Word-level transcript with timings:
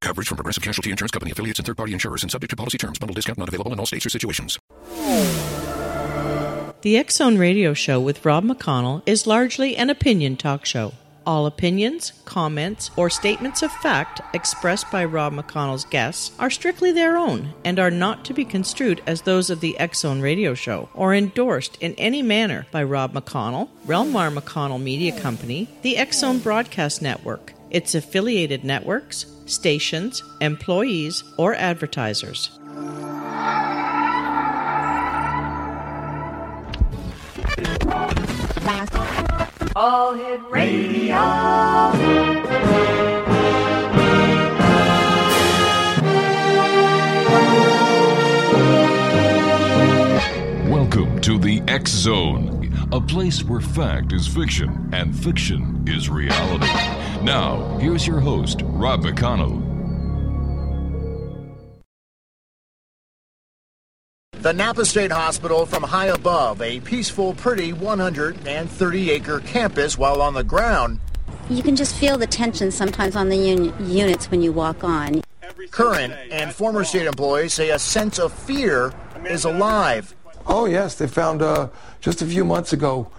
Coverage 0.00 0.28
from 0.28 0.36
Progressive 0.36 0.62
Casualty 0.62 0.90
Insurance 0.90 1.10
Company 1.10 1.32
affiliates 1.32 1.58
and 1.58 1.66
third 1.66 1.76
party 1.76 1.92
insurers 1.92 2.22
and 2.22 2.30
subject 2.30 2.50
to 2.50 2.56
policy 2.56 2.78
terms. 2.78 2.98
Bundle 2.98 3.14
discount 3.14 3.38
not 3.38 3.48
available 3.48 3.72
in 3.72 3.80
all 3.80 3.86
states 3.86 4.06
or 4.06 4.10
situations. 4.10 4.58
The 6.82 6.96
X 6.98 7.16
Zone 7.16 7.38
Radio 7.38 7.74
Show 7.74 7.98
with 8.00 8.24
Rob 8.24 8.44
McConnell 8.44 9.02
is 9.06 9.26
largely 9.26 9.76
an 9.76 9.90
opinion 9.90 10.36
talk 10.36 10.64
show. 10.64 10.92
All 11.26 11.46
opinions, 11.46 12.12
comments, 12.24 12.92
or 12.96 13.10
statements 13.10 13.62
of 13.62 13.72
fact 13.72 14.20
expressed 14.32 14.88
by 14.92 15.04
Rob 15.04 15.32
McConnell's 15.32 15.84
guests 15.86 16.30
are 16.38 16.50
strictly 16.50 16.92
their 16.92 17.16
own 17.16 17.52
and 17.64 17.80
are 17.80 17.90
not 17.90 18.24
to 18.26 18.34
be 18.34 18.44
construed 18.44 19.02
as 19.08 19.22
those 19.22 19.50
of 19.50 19.58
the 19.60 19.76
X 19.80 20.00
Zone 20.00 20.20
Radio 20.20 20.54
Show 20.54 20.88
or 20.94 21.12
endorsed 21.14 21.78
in 21.80 21.94
any 21.94 22.22
manner 22.22 22.66
by 22.70 22.84
Rob 22.84 23.12
McConnell, 23.12 23.70
Relmar 23.86 24.32
McConnell 24.32 24.80
Media 24.80 25.18
Company, 25.18 25.66
the 25.82 25.96
X 25.96 26.20
Zone 26.20 26.38
Broadcast 26.38 27.02
Network, 27.02 27.54
its 27.70 27.96
affiliated 27.96 28.62
networks, 28.62 29.26
stations, 29.46 30.22
employees, 30.40 31.24
or 31.36 31.54
advertisers. 31.54 32.58
All 39.76 40.14
Hit 40.14 40.40
Radio. 40.50 41.16
Welcome 50.68 51.20
to 51.20 51.38
the 51.38 51.62
X 51.68 51.90
Zone, 51.90 52.72
a 52.90 53.00
place 53.00 53.44
where 53.44 53.60
fact 53.60 54.12
is 54.12 54.26
fiction 54.26 54.88
and 54.92 55.14
fiction 55.14 55.84
is 55.86 56.08
reality. 56.08 56.66
Now, 57.30 57.76
here's 57.78 58.06
your 58.06 58.20
host, 58.20 58.60
Rob 58.62 59.02
McConnell. 59.02 59.60
The 64.34 64.52
Napa 64.52 64.84
State 64.84 65.10
Hospital 65.10 65.66
from 65.66 65.82
high 65.82 66.06
above, 66.06 66.62
a 66.62 66.78
peaceful, 66.78 67.34
pretty 67.34 67.72
130 67.72 69.10
acre 69.10 69.40
campus, 69.40 69.98
while 69.98 70.22
on 70.22 70.34
the 70.34 70.44
ground, 70.44 71.00
You 71.50 71.64
can 71.64 71.74
just 71.74 71.96
feel 71.96 72.16
the 72.16 72.28
tension 72.28 72.70
sometimes 72.70 73.16
on 73.16 73.28
the 73.28 73.50
un- 73.50 73.74
units 73.90 74.30
when 74.30 74.40
you 74.40 74.52
walk 74.52 74.84
on. 74.84 75.22
current 75.72 76.14
and 76.30 76.52
former 76.54 76.84
state 76.84 77.06
employees 77.08 77.54
say 77.54 77.70
a 77.70 77.78
sense 77.80 78.20
of 78.20 78.32
fear 78.32 78.92
is 79.28 79.44
alive. 79.44 80.14
Oh, 80.46 80.66
yes, 80.66 80.94
they 80.94 81.08
found 81.08 81.42
uh, 81.42 81.70
just 82.00 82.22
a 82.22 82.26
few 82.26 82.44
months 82.44 82.72
ago 82.72 83.10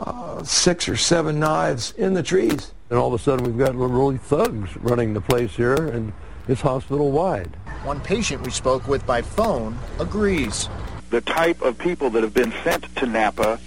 uh, 0.00 0.42
six 0.42 0.88
or 0.88 0.96
seven 0.96 1.38
knives 1.38 1.92
in 1.92 2.14
the 2.14 2.22
trees. 2.22 2.72
And 2.88 2.98
all 2.98 3.12
of 3.12 3.20
a 3.20 3.22
sudden, 3.22 3.44
we've 3.46 3.58
got 3.58 3.74
really 3.74 4.18
thugs 4.18 4.76
running 4.78 5.14
the 5.14 5.20
place 5.20 5.54
here, 5.54 5.74
and 5.74 6.12
it's 6.48 6.60
hospital 6.60 7.12
wide. 7.12 7.54
One 7.84 8.00
patient 8.00 8.42
we 8.42 8.50
spoke 8.50 8.88
with 8.88 9.06
by 9.06 9.22
phone 9.22 9.78
agrees. 9.98 10.68
the 11.10 11.20
type 11.20 11.60
of 11.62 11.76
people 11.76 12.08
that 12.10 12.22
have 12.22 12.34
been 12.34 12.52
sent 12.64 12.94
to 12.96 13.06
Napa 13.06 13.58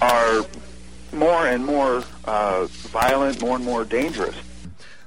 are 0.00 0.44
more 1.12 1.46
and 1.46 1.64
more 1.64 2.04
uh, 2.26 2.66
violent, 2.66 3.40
more 3.40 3.56
and 3.56 3.64
more 3.64 3.84
dangerous. 3.84 4.36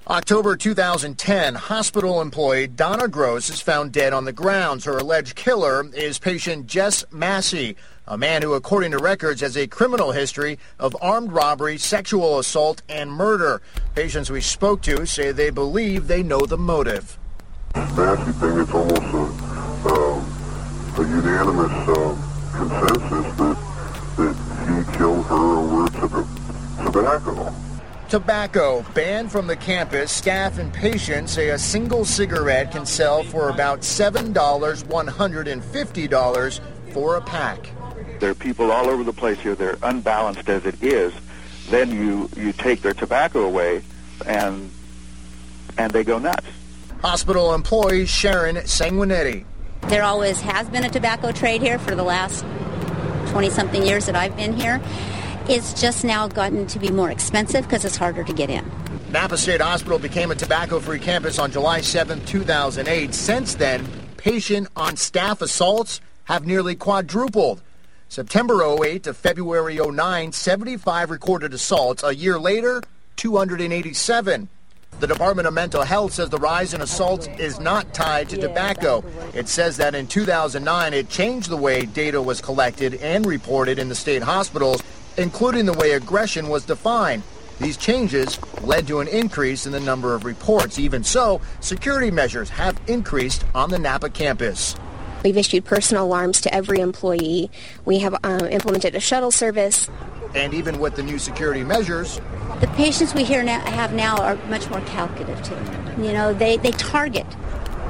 October 0.08 0.56
2010, 0.56 1.54
hospital 1.54 2.20
employee 2.22 2.66
Donna 2.66 3.08
Gross 3.08 3.52
is 3.52 3.62
found 3.62 3.92
dead 3.92 4.12
on 4.12 4.26
the 4.26 4.34
grounds. 4.34 4.86
Her 4.86 4.98
alleged 4.98 5.36
killer 5.36 5.86
is 5.94 6.18
patient 6.18 6.66
Jess 6.66 7.06
Massey, 7.12 7.76
a 8.10 8.18
man 8.18 8.42
who, 8.42 8.54
according 8.54 8.92
to 8.92 8.98
records, 8.98 9.40
has 9.42 9.56
a 9.56 9.68
criminal 9.68 10.12
history 10.12 10.58
of 10.80 10.98
armed 11.00 11.32
robbery, 11.32 11.78
sexual 11.78 12.40
assault, 12.40 12.82
and 12.90 13.12
murder. 13.12 13.62
Patients 13.94 14.32
we 14.32 14.42
spoke 14.42 14.82
to 14.82 15.06
say 15.06 15.32
they 15.32 15.52
believe 15.52 16.08
they 16.08 16.24
know 16.24 16.40
the 16.40 16.58
motive. 16.58 17.20
Massey 17.76 18.32
thing, 18.34 18.58
it's 18.58 18.74
almost 18.74 19.00
a, 19.00 19.20
um, 19.94 20.26
a 20.98 21.02
unanimous 21.02 21.72
um, 21.98 22.18
consensus 22.52 23.28
that, 23.38 23.56
that 24.18 24.36
he 24.66 24.74
killed 24.98 25.24
her 25.28 25.36
over 25.36 25.88
tob- 26.00 26.28
tobacco. 26.92 27.54
Tobacco 28.10 28.84
banned 28.96 29.32
from 29.32 29.46
the 29.46 29.56
campus. 29.56 30.12
Staff 30.12 30.58
and 30.58 30.74
patients 30.74 31.34
say 31.34 31.50
a 31.50 31.60
single 31.60 32.06
cigarette 32.06 32.72
can 32.72 32.88
sell 32.88 33.22
for 33.22 33.50
about 33.50 33.82
$7, 33.82 34.34
$150 34.34 36.60
for 36.92 37.18
a 37.18 37.22
pack. 37.22 37.70
There 38.20 38.32
are 38.32 38.36
people 38.36 38.72
all 38.72 38.90
over 38.90 39.04
the 39.04 39.14
place 39.14 39.40
here. 39.40 39.56
They're 39.56 39.78
unbalanced 39.82 40.50
as 40.50 40.66
it 40.66 40.82
is. 40.84 41.14
Then 41.70 41.92
you, 41.92 42.30
you 42.36 42.52
take 42.52 42.82
their 42.82 42.94
tobacco 42.94 43.46
away, 43.46 43.82
and 44.26 44.70
and 45.78 45.92
they 45.92 46.04
go 46.04 46.20
nuts. 46.20 46.48
Hospital 47.02 47.54
employee 47.54 48.06
Sharon 48.06 48.58
Sanguinetti. 48.58 49.46
There 49.84 50.04
always 50.04 50.42
has 50.42 50.68
been 50.70 50.84
a 50.84 50.90
tobacco 50.90 51.32
trade 51.32 51.62
here 51.62 51.80
for 51.80 51.96
the 51.96 52.04
last 52.04 52.44
20 53.28 53.50
something 53.50 53.86
years 53.86 54.06
that 54.08 54.16
I've 54.16 54.36
been 54.36 54.54
here. 54.54 54.82
It's 55.48 55.80
just 55.80 56.04
now 56.04 56.28
gotten 56.28 56.68
to 56.68 56.80
be 56.80 56.92
more 56.92 57.10
expensive 57.10 57.64
because 57.64 57.86
it's 57.86 57.96
harder 57.96 58.24
to 58.24 58.34
get 58.34 58.50
in. 58.50 58.70
Napa 59.12 59.38
State 59.38 59.62
Hospital 59.62 59.98
became 59.98 60.30
a 60.30 60.36
tobacco-free 60.36 61.00
campus 61.00 61.40
on 61.40 61.52
July 61.52 61.82
7, 61.82 62.24
2008. 62.26 63.14
Since 63.14 63.56
then, 63.56 63.88
patient 64.18 64.68
on 64.76 64.98
staff 64.98 65.42
assaults 65.42 66.02
have 66.26 66.46
nearly 66.46 66.76
quadrupled. 66.76 67.62
September 68.10 68.64
08 68.64 69.04
to 69.04 69.14
February 69.14 69.78
09, 69.78 70.32
75 70.32 71.12
recorded 71.12 71.54
assaults. 71.54 72.02
A 72.02 72.16
year 72.16 72.40
later, 72.40 72.82
287. 73.18 74.50
The 75.00 75.06
Department 75.06 75.48
of 75.48 75.54
Mental 75.54 75.84
Health 75.84 76.14
says 76.14 76.30
the 76.30 76.40
rise 76.40 76.74
in 76.74 76.82
assaults 76.82 77.28
is 77.38 77.60
not 77.60 77.94
tied 77.94 78.28
to 78.30 78.38
tobacco. 78.38 79.04
It 79.36 79.48
says 79.48 79.78
that 79.78 79.94
in 79.94 80.08
2009, 80.08 80.94
it 80.96 81.08
changed 81.10 81.52
the 81.52 81.56
way 81.56 81.86
data 81.86 82.20
was 82.20 82.42
collected 82.42 82.96
and 82.96 83.28
reported 83.28 83.78
in 83.78 83.90
the 83.90 83.96
state 83.96 84.24
hospitals, 84.24 84.82
including 85.18 85.68
the 85.68 85.74
way 85.74 85.92
aggression 85.92 86.50
was 86.50 86.66
defined. 86.66 87.22
These 87.60 87.78
changes 87.78 88.40
led 88.64 88.88
to 88.88 89.02
an 89.02 89.08
increase 89.08 89.68
in 89.68 89.72
the 89.72 89.80
number 89.80 90.16
of 90.16 90.26
reports. 90.26 90.80
Even 90.80 91.04
so, 91.04 91.42
security 91.60 92.10
measures 92.10 92.50
have 92.50 92.82
increased 92.88 93.46
on 93.54 93.70
the 93.70 93.78
Napa 93.78 94.10
campus. 94.10 94.76
We've 95.24 95.38
issued 95.38 95.66
personal 95.66 96.06
alarms 96.06 96.42
to 96.42 96.54
every 96.54 96.80
employee. 96.80 97.52
We 97.86 98.00
have 98.00 98.16
um, 98.24 98.42
implemented 98.48 98.96
a 98.96 99.00
shuttle 99.00 99.32
service. 99.32 99.90
And 100.36 100.54
even 100.54 100.80
with 100.80 100.96
the 100.96 101.04
new 101.04 101.18
security 101.20 101.64
measures, 101.64 102.22
The 102.62 102.68
patients 102.76 103.14
we 103.14 103.24
here 103.24 103.42
now, 103.44 103.60
have 103.62 103.94
now 103.94 104.18
are 104.18 104.36
much 104.48 104.70
more 104.70 104.82
calculative 104.82 105.42
too. 105.44 106.04
You 106.04 106.14
know, 106.14 106.34
they, 106.34 106.58
they 106.58 106.72
target. 106.72 107.26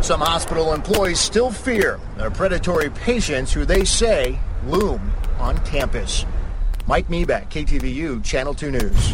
some 0.01 0.21
hospital 0.21 0.73
employees 0.73 1.19
still 1.19 1.51
fear 1.51 1.99
their 2.17 2.31
predatory 2.31 2.89
patients 2.91 3.51
who 3.53 3.65
they 3.65 3.83
say 3.83 4.39
loom 4.65 5.11
on 5.37 5.57
campus. 5.65 6.25
Mike 6.87 7.07
Mibach, 7.09 7.49
KTVU, 7.51 8.23
Channel 8.23 8.53
2 8.53 8.71
News. 8.71 9.13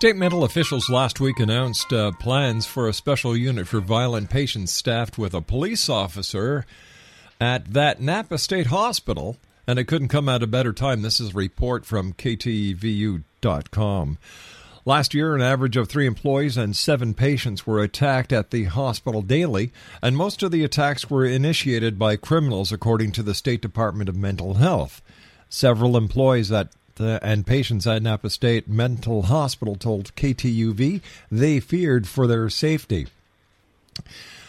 State 0.00 0.16
mental 0.16 0.44
officials 0.44 0.88
last 0.88 1.20
week 1.20 1.38
announced 1.40 1.92
uh, 1.92 2.10
plans 2.12 2.64
for 2.64 2.88
a 2.88 2.92
special 2.94 3.36
unit 3.36 3.68
for 3.68 3.80
violent 3.80 4.30
patients 4.30 4.72
staffed 4.72 5.18
with 5.18 5.34
a 5.34 5.42
police 5.42 5.90
officer 5.90 6.64
at 7.38 7.74
that 7.74 8.00
Napa 8.00 8.38
State 8.38 8.68
Hospital, 8.68 9.36
and 9.66 9.78
it 9.78 9.84
couldn't 9.84 10.08
come 10.08 10.26
at 10.30 10.42
a 10.42 10.46
better 10.46 10.72
time. 10.72 11.02
This 11.02 11.20
is 11.20 11.32
a 11.32 11.36
report 11.36 11.84
from 11.84 12.14
KTVU.com. 12.14 14.16
Last 14.86 15.12
year, 15.12 15.34
an 15.34 15.42
average 15.42 15.76
of 15.76 15.90
three 15.90 16.06
employees 16.06 16.56
and 16.56 16.74
seven 16.74 17.12
patients 17.12 17.66
were 17.66 17.82
attacked 17.82 18.32
at 18.32 18.52
the 18.52 18.64
hospital 18.64 19.20
daily, 19.20 19.70
and 20.00 20.16
most 20.16 20.42
of 20.42 20.50
the 20.50 20.64
attacks 20.64 21.10
were 21.10 21.26
initiated 21.26 21.98
by 21.98 22.16
criminals, 22.16 22.72
according 22.72 23.12
to 23.12 23.22
the 23.22 23.34
State 23.34 23.60
Department 23.60 24.08
of 24.08 24.16
Mental 24.16 24.54
Health. 24.54 25.02
Several 25.50 25.98
employees 25.98 26.50
at 26.50 26.70
and 27.00 27.46
patients 27.46 27.86
at 27.86 28.02
Napa 28.02 28.30
State 28.30 28.68
Mental 28.68 29.22
Hospital 29.22 29.74
told 29.74 30.14
KTVU 30.14 31.00
they 31.30 31.60
feared 31.60 32.06
for 32.06 32.26
their 32.26 32.48
safety. 32.50 33.06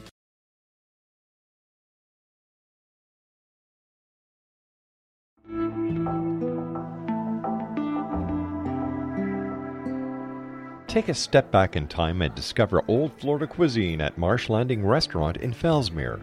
Take 10.94 11.08
a 11.08 11.14
step 11.14 11.50
back 11.50 11.74
in 11.74 11.88
time 11.88 12.22
and 12.22 12.32
discover 12.36 12.84
old 12.86 13.12
Florida 13.14 13.48
cuisine 13.48 14.00
at 14.00 14.16
Marsh 14.16 14.48
Landing 14.48 14.86
Restaurant 14.86 15.36
in 15.38 15.52
Fellsmere. 15.52 16.22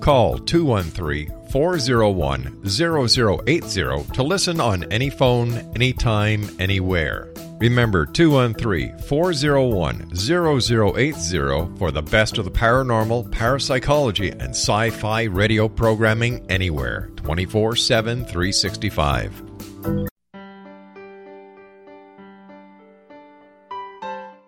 Call 0.00 0.38
213 0.38 1.30
401 1.50 2.66
0080 2.66 4.12
to 4.14 4.22
listen 4.22 4.58
on 4.58 4.84
any 4.90 5.10
phone, 5.10 5.52
anytime, 5.74 6.48
anywhere. 6.58 7.32
Remember 7.58 8.06
213 8.06 8.98
401 9.00 10.16
0080 10.16 11.76
for 11.76 11.90
the 11.90 12.00
best 12.00 12.38
of 12.38 12.46
the 12.46 12.50
paranormal, 12.50 13.30
parapsychology, 13.30 14.30
and 14.30 14.50
sci 14.50 14.88
fi 14.88 15.24
radio 15.24 15.68
programming 15.68 16.50
anywhere 16.50 17.10
24 17.16 17.76
7 17.76 18.24
365. 18.24 19.42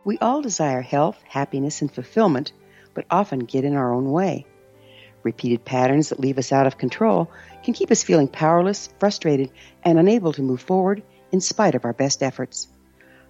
We 0.04 0.18
all 0.18 0.40
desire 0.40 0.80
health, 0.80 1.20
happiness, 1.28 1.82
and 1.82 1.92
fulfillment, 1.92 2.52
but 2.94 3.04
often 3.10 3.40
get 3.40 3.64
in 3.64 3.76
our 3.76 3.92
own 3.92 4.10
way. 4.10 4.46
Repeated 5.22 5.64
patterns 5.64 6.08
that 6.08 6.20
leave 6.20 6.38
us 6.38 6.52
out 6.52 6.66
of 6.66 6.78
control 6.78 7.30
can 7.62 7.74
keep 7.74 7.90
us 7.90 8.02
feeling 8.02 8.28
powerless, 8.28 8.88
frustrated, 8.98 9.50
and 9.84 9.98
unable 9.98 10.32
to 10.32 10.42
move 10.42 10.60
forward 10.60 11.02
in 11.30 11.40
spite 11.40 11.74
of 11.74 11.84
our 11.84 11.92
best 11.92 12.22
efforts. 12.22 12.68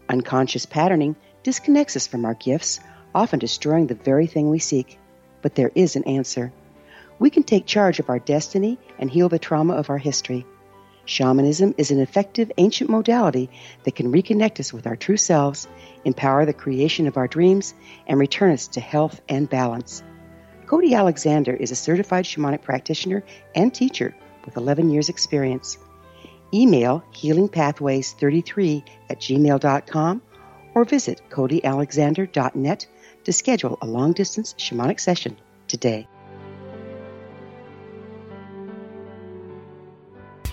Unconscious 0.08 0.66
patterning 0.66 1.16
disconnects 1.42 1.96
us 1.96 2.06
from 2.06 2.24
our 2.24 2.34
gifts, 2.34 2.80
often 3.14 3.38
destroying 3.38 3.86
the 3.86 3.94
very 3.94 4.26
thing 4.26 4.48
we 4.48 4.58
seek. 4.58 4.98
But 5.42 5.54
there 5.54 5.70
is 5.74 5.96
an 5.96 6.04
answer. 6.04 6.52
We 7.18 7.30
can 7.30 7.42
take 7.42 7.66
charge 7.66 8.00
of 8.00 8.08
our 8.08 8.18
destiny 8.18 8.78
and 8.98 9.10
heal 9.10 9.28
the 9.28 9.38
trauma 9.38 9.74
of 9.74 9.90
our 9.90 9.98
history. 9.98 10.46
Shamanism 11.04 11.74
is 11.78 11.90
an 11.90 12.00
effective 12.00 12.52
ancient 12.58 12.88
modality 12.88 13.50
that 13.84 13.96
can 13.96 14.12
reconnect 14.12 14.60
us 14.60 14.72
with 14.72 14.86
our 14.86 14.96
true 14.96 15.16
selves, 15.16 15.68
empower 16.04 16.46
the 16.46 16.52
creation 16.52 17.06
of 17.06 17.16
our 17.16 17.28
dreams, 17.28 17.74
and 18.06 18.18
return 18.18 18.52
us 18.52 18.68
to 18.68 18.80
health 18.80 19.20
and 19.28 19.50
balance. 19.50 20.02
Cody 20.72 20.94
Alexander 20.94 21.54
is 21.54 21.70
a 21.70 21.76
certified 21.76 22.24
shamanic 22.24 22.62
practitioner 22.62 23.22
and 23.54 23.74
teacher 23.74 24.14
with 24.46 24.56
11 24.56 24.88
years' 24.88 25.10
experience. 25.10 25.76
Email 26.54 27.04
healingpathways33 27.12 28.82
at 29.10 29.20
gmail.com 29.20 30.22
or 30.74 30.86
visit 30.86 31.20
codyalexander.net 31.28 32.86
to 33.24 33.32
schedule 33.34 33.76
a 33.82 33.86
long 33.86 34.14
distance 34.14 34.54
shamanic 34.54 34.98
session 34.98 35.36
today. 35.68 36.08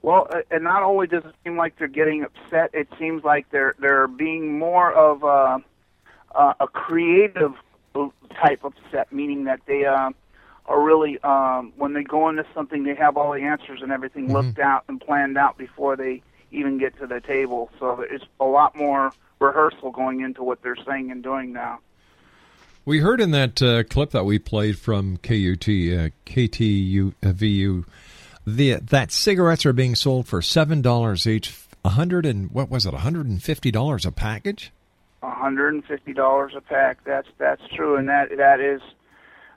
Well, 0.02 0.28
uh, 0.30 0.42
and 0.50 0.64
not 0.64 0.82
only 0.82 1.06
does 1.06 1.24
it 1.24 1.34
seem 1.44 1.56
like 1.56 1.78
they're 1.78 1.88
getting 1.88 2.24
upset, 2.24 2.70
it 2.72 2.88
seems 2.98 3.24
like 3.24 3.50
they're 3.50 3.74
they're 3.78 4.08
being 4.08 4.58
more 4.58 4.92
of 4.92 5.22
a 5.22 5.62
a, 6.38 6.54
a 6.60 6.68
creative 6.68 7.52
type 8.40 8.64
of 8.64 8.74
upset, 8.84 9.12
meaning 9.12 9.44
that 9.44 9.60
they 9.66 9.84
uh, 9.84 10.10
are 10.66 10.82
really 10.82 11.18
um, 11.20 11.72
when 11.76 11.92
they 11.92 12.02
go 12.02 12.28
into 12.28 12.44
something, 12.54 12.84
they 12.84 12.94
have 12.94 13.16
all 13.16 13.32
the 13.32 13.42
answers 13.42 13.80
and 13.82 13.92
everything 13.92 14.24
mm-hmm. 14.24 14.36
looked 14.36 14.58
out 14.58 14.84
and 14.88 15.00
planned 15.00 15.38
out 15.38 15.56
before 15.56 15.96
they 15.96 16.22
even 16.50 16.78
get 16.78 16.98
to 16.98 17.06
the 17.06 17.20
table. 17.20 17.70
So 17.78 18.04
it's 18.08 18.24
a 18.40 18.44
lot 18.44 18.76
more 18.76 19.12
rehearsal 19.38 19.90
going 19.90 20.20
into 20.20 20.42
what 20.42 20.62
they're 20.62 20.76
saying 20.86 21.10
and 21.10 21.22
doing 21.22 21.52
now. 21.52 21.80
We 22.84 23.00
heard 23.00 23.20
in 23.20 23.32
that 23.32 23.60
uh, 23.60 23.82
clip 23.82 24.10
that 24.10 24.24
we 24.24 24.38
played 24.38 24.78
from 24.78 25.16
KUT, 25.16 25.66
uh, 25.68 26.10
KTU, 26.24 27.14
uh, 27.24 27.82
the, 28.46 28.74
that 28.74 29.10
cigarettes 29.10 29.66
are 29.66 29.72
being 29.72 29.96
sold 29.96 30.28
for 30.28 30.40
seven 30.40 30.82
dollars 30.82 31.26
each. 31.26 31.54
A 31.84 31.90
hundred 31.90 32.26
and 32.26 32.50
what 32.50 32.68
was 32.68 32.84
it? 32.84 32.92
One 32.92 33.02
hundred 33.02 33.26
and 33.26 33.42
fifty 33.42 33.70
dollars 33.70 34.04
a 34.04 34.12
package. 34.12 34.72
One 35.20 35.32
hundred 35.32 35.74
and 35.74 35.84
fifty 35.84 36.12
dollars 36.12 36.52
a 36.56 36.60
pack. 36.60 36.98
That's 37.04 37.28
that's 37.38 37.62
true, 37.74 37.96
and 37.96 38.08
that 38.08 38.28
that 38.36 38.60
is 38.60 38.80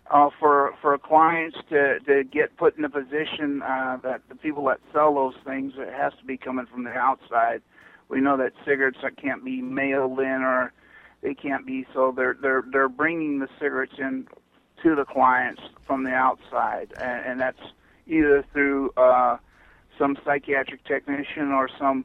uh, 0.10 0.30
for 0.40 0.74
for 0.82 0.98
clients 0.98 1.58
to 1.70 2.00
to 2.02 2.24
get 2.24 2.58
put 2.58 2.78
in 2.78 2.86
a 2.86 2.90
position 2.90 3.62
uh, 3.62 3.98
that 4.04 4.22
the 4.30 4.36
people 4.36 4.66
that 4.66 4.80
sell 4.94 5.14
those 5.14 5.36
things 5.46 5.74
it 5.78 5.94
has 5.94 6.14
to 6.20 6.26
be 6.26 6.38
coming 6.38 6.66
from 6.66 6.84
the 6.84 6.92
outside 6.92 7.62
we 8.10 8.20
know 8.20 8.38
that 8.38 8.54
cigarettes 8.66 8.98
can't 9.22 9.46
be 9.46 9.62
mailed 9.62 10.20
in 10.20 10.42
or 10.42 10.74
they 11.22 11.34
can't 11.34 11.66
be 11.66 11.86
so 11.94 12.14
they're 12.16 12.36
they're 12.42 12.64
they're 12.72 12.90
bringing 12.90 13.40
the 13.40 13.48
cigarettes 13.60 13.94
in 13.98 14.28
to 14.82 14.96
the 14.96 15.06
clients 15.06 15.62
from 15.86 16.04
the 16.04 16.12
outside 16.12 16.92
and, 17.00 17.26
and 17.26 17.40
that's 17.40 17.62
either 18.08 18.44
through 18.52 18.92
uh 18.98 19.38
some 19.98 20.18
psychiatric 20.26 20.84
technician 20.86 21.52
or 21.52 21.70
some 21.78 22.04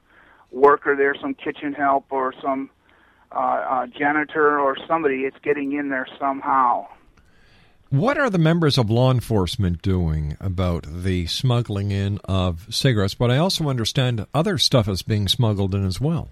worker 0.50 0.94
there 0.94 1.14
some 1.18 1.34
kitchen 1.34 1.73
help 1.73 2.04
or 2.11 2.34
some 2.42 2.68
uh 3.36 3.86
janitor 3.88 4.58
or 4.58 4.76
somebody 4.86 5.22
it's 5.22 5.38
getting 5.42 5.72
in 5.72 5.88
there 5.88 6.06
somehow 6.18 6.86
what 7.94 8.18
are 8.18 8.28
the 8.28 8.38
members 8.38 8.76
of 8.76 8.90
law 8.90 9.12
enforcement 9.12 9.80
doing 9.80 10.36
about 10.40 10.84
the 11.04 11.26
smuggling 11.26 11.92
in 11.92 12.18
of 12.24 12.66
cigarettes? 12.68 13.14
But 13.14 13.30
I 13.30 13.36
also 13.36 13.68
understand 13.68 14.26
other 14.34 14.58
stuff 14.58 14.88
is 14.88 15.02
being 15.02 15.28
smuggled 15.28 15.76
in 15.76 15.86
as 15.86 16.00
well. 16.00 16.30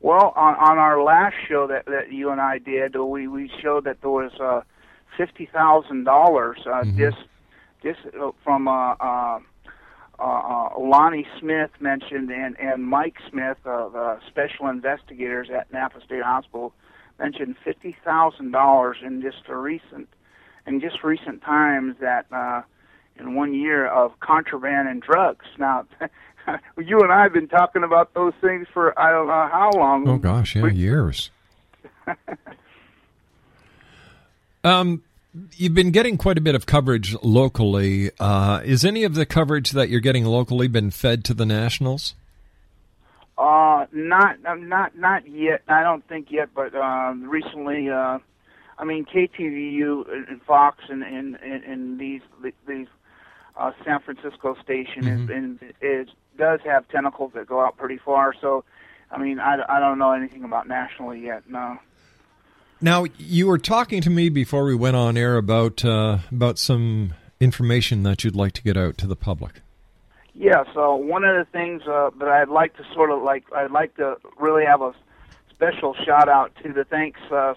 Well, 0.00 0.34
on, 0.36 0.54
on 0.56 0.76
our 0.76 1.02
last 1.02 1.34
show 1.48 1.66
that, 1.68 1.86
that 1.86 2.12
you 2.12 2.28
and 2.30 2.42
I 2.42 2.58
did, 2.58 2.94
we, 2.94 3.26
we 3.26 3.50
showed 3.62 3.84
that 3.84 4.02
there 4.02 4.10
was 4.10 4.32
uh, 4.38 4.60
fifty 5.16 5.46
thousand 5.46 6.04
dollars. 6.04 6.58
Uh, 6.66 6.82
mm-hmm. 6.82 6.98
This 6.98 7.14
this 7.82 7.96
uh, 8.20 8.32
from 8.44 8.68
uh, 8.68 9.38
uh, 10.18 10.22
uh, 10.22 10.78
Lonnie 10.78 11.26
Smith 11.38 11.70
mentioned 11.80 12.30
and 12.30 12.58
and 12.58 12.84
Mike 12.84 13.16
Smith, 13.30 13.58
uh, 13.66 14.16
special 14.28 14.68
investigators 14.68 15.48
at 15.50 15.72
Napa 15.72 16.00
State 16.04 16.22
Hospital, 16.22 16.72
mentioned 17.18 17.56
fifty 17.64 17.96
thousand 18.04 18.52
dollars 18.52 18.96
in 19.04 19.20
just 19.20 19.48
a 19.48 19.56
recent 19.56 20.08
in 20.66 20.80
just 20.80 21.02
recent 21.04 21.42
times 21.42 21.96
that 22.00 22.26
uh, 22.32 22.62
in 23.18 23.34
one 23.34 23.54
year 23.54 23.86
of 23.86 24.18
contraband 24.20 24.88
and 24.88 25.02
drugs. 25.02 25.46
Now, 25.58 25.86
you 26.78 27.00
and 27.00 27.12
I 27.12 27.22
have 27.22 27.32
been 27.32 27.48
talking 27.48 27.84
about 27.84 28.14
those 28.14 28.34
things 28.40 28.66
for 28.72 28.98
I 28.98 29.10
don't 29.10 29.26
know 29.26 29.48
how 29.52 29.70
long. 29.74 30.08
Oh 30.08 30.18
gosh, 30.18 30.56
yeah, 30.56 30.62
we, 30.62 30.74
years. 30.74 31.30
um, 34.64 35.02
you've 35.56 35.74
been 35.74 35.90
getting 35.90 36.16
quite 36.16 36.38
a 36.38 36.40
bit 36.40 36.54
of 36.54 36.66
coverage 36.66 37.14
locally. 37.22 38.10
Uh, 38.18 38.60
is 38.64 38.84
any 38.84 39.04
of 39.04 39.14
the 39.14 39.26
coverage 39.26 39.72
that 39.72 39.88
you're 39.88 40.00
getting 40.00 40.24
locally 40.24 40.68
been 40.68 40.90
fed 40.90 41.24
to 41.26 41.34
the 41.34 41.46
nationals? 41.46 42.14
Uh, 43.38 43.86
not, 43.92 44.38
not, 44.42 44.96
not 44.96 45.28
yet. 45.28 45.62
I 45.68 45.82
don't 45.82 46.06
think 46.08 46.30
yet, 46.30 46.50
but 46.54 46.74
uh, 46.74 47.12
recently. 47.16 47.90
Uh, 47.90 48.18
I 48.78 48.84
mean, 48.84 49.04
KTVU 49.06 50.28
and 50.28 50.42
Fox 50.42 50.84
and 50.88 51.02
and, 51.02 51.36
and 51.36 51.98
these 51.98 52.20
these 52.66 52.86
uh, 53.56 53.72
San 53.84 54.00
Francisco 54.00 54.56
station 54.62 55.04
mm-hmm. 55.04 55.32
and 55.32 55.58
it 55.80 56.10
does 56.36 56.60
have 56.64 56.86
tentacles 56.88 57.32
that 57.34 57.46
go 57.46 57.60
out 57.60 57.76
pretty 57.76 57.98
far. 57.98 58.34
So, 58.40 58.64
I 59.10 59.18
mean, 59.18 59.40
I, 59.40 59.56
I 59.68 59.80
don't 59.80 59.98
know 59.98 60.12
anything 60.12 60.44
about 60.44 60.68
nationally 60.68 61.24
yet. 61.24 61.48
No. 61.48 61.78
Now 62.80 63.06
you 63.18 63.46
were 63.46 63.58
talking 63.58 64.02
to 64.02 64.10
me 64.10 64.28
before 64.28 64.64
we 64.64 64.74
went 64.74 64.96
on 64.96 65.16
air 65.16 65.36
about 65.36 65.84
uh, 65.84 66.18
about 66.30 66.58
some 66.58 67.14
information 67.40 68.02
that 68.02 68.24
you'd 68.24 68.36
like 68.36 68.52
to 68.52 68.62
get 68.62 68.76
out 68.76 68.98
to 68.98 69.06
the 69.06 69.16
public. 69.16 69.60
Yeah. 70.34 70.64
So 70.74 70.94
one 70.94 71.24
of 71.24 71.34
the 71.34 71.50
things 71.50 71.82
uh, 71.86 72.10
that 72.18 72.28
I'd 72.28 72.48
like 72.48 72.76
to 72.76 72.84
sort 72.92 73.10
of 73.10 73.22
like 73.22 73.44
I'd 73.54 73.70
like 73.70 73.96
to 73.96 74.16
really 74.38 74.64
have 74.66 74.82
a 74.82 74.94
special 75.50 75.94
shout 76.04 76.28
out 76.28 76.52
to 76.62 76.72
the 76.72 76.84
thanks 76.84 77.20
uh, 77.30 77.54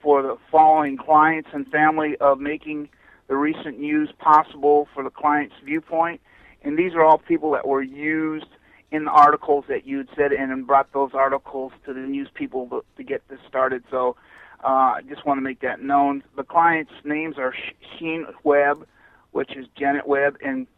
for 0.00 0.22
the 0.22 0.36
following 0.50 0.96
clients 0.96 1.50
and 1.52 1.66
family 1.68 2.16
of 2.16 2.40
making 2.40 2.88
the 3.28 3.36
recent 3.36 3.78
news 3.78 4.10
possible 4.18 4.88
for 4.92 5.04
the 5.04 5.10
client's 5.10 5.54
viewpoint. 5.64 6.20
And 6.62 6.76
these 6.76 6.94
are 6.94 7.04
all 7.04 7.18
people 7.18 7.52
that 7.52 7.68
were 7.68 7.82
used 7.82 8.46
in 8.94 9.06
the 9.06 9.10
articles 9.10 9.64
that 9.66 9.84
you 9.84 9.98
had 9.98 10.08
said 10.14 10.32
and 10.32 10.64
brought 10.68 10.92
those 10.92 11.10
articles 11.14 11.72
to 11.84 11.92
the 11.92 11.98
news 11.98 12.28
people 12.32 12.84
to, 12.96 13.02
get 13.02 13.26
this 13.28 13.40
started. 13.48 13.82
So 13.90 14.14
uh, 14.62 14.68
I 14.68 15.00
just 15.08 15.26
want 15.26 15.38
to 15.38 15.42
make 15.42 15.60
that 15.62 15.82
known. 15.82 16.22
The 16.36 16.44
clients' 16.44 16.92
names 17.02 17.36
are 17.36 17.52
Sheen 17.98 18.24
Webb, 18.44 18.86
which 19.32 19.56
is 19.56 19.66
Janet 19.76 20.06
Webb, 20.06 20.36
and 20.44 20.68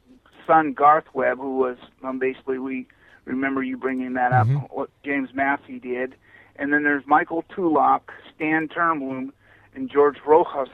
son 0.46 0.72
Garth 0.72 1.04
Webb, 1.12 1.36
who 1.36 1.58
was 1.58 1.76
um, 2.02 2.18
basically 2.18 2.58
we 2.58 2.86
remember 3.26 3.62
you 3.62 3.76
bringing 3.76 4.14
that 4.14 4.32
mm-hmm. 4.32 4.56
up, 4.56 4.70
what 4.70 4.90
James 5.04 5.28
Massey 5.34 5.78
did. 5.78 6.14
And 6.56 6.72
then 6.72 6.84
there's 6.84 7.06
Michael 7.06 7.44
Tulloch, 7.54 8.10
Stan 8.34 8.66
Turnbloom, 8.68 9.32
and 9.74 9.90
George 9.90 10.16
Rojas, 10.26 10.72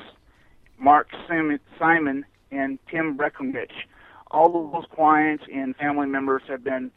Mark 0.79 1.09
Simon, 1.27 2.25
and 2.53 2.79
Tim 2.89 3.17
Breckenridge. 3.17 3.89
All 4.31 4.65
of 4.65 4.71
those 4.71 4.85
clients 4.95 5.43
and 5.53 5.75
family 5.75 6.07
members 6.07 6.43
have 6.47 6.63
been 6.63 6.93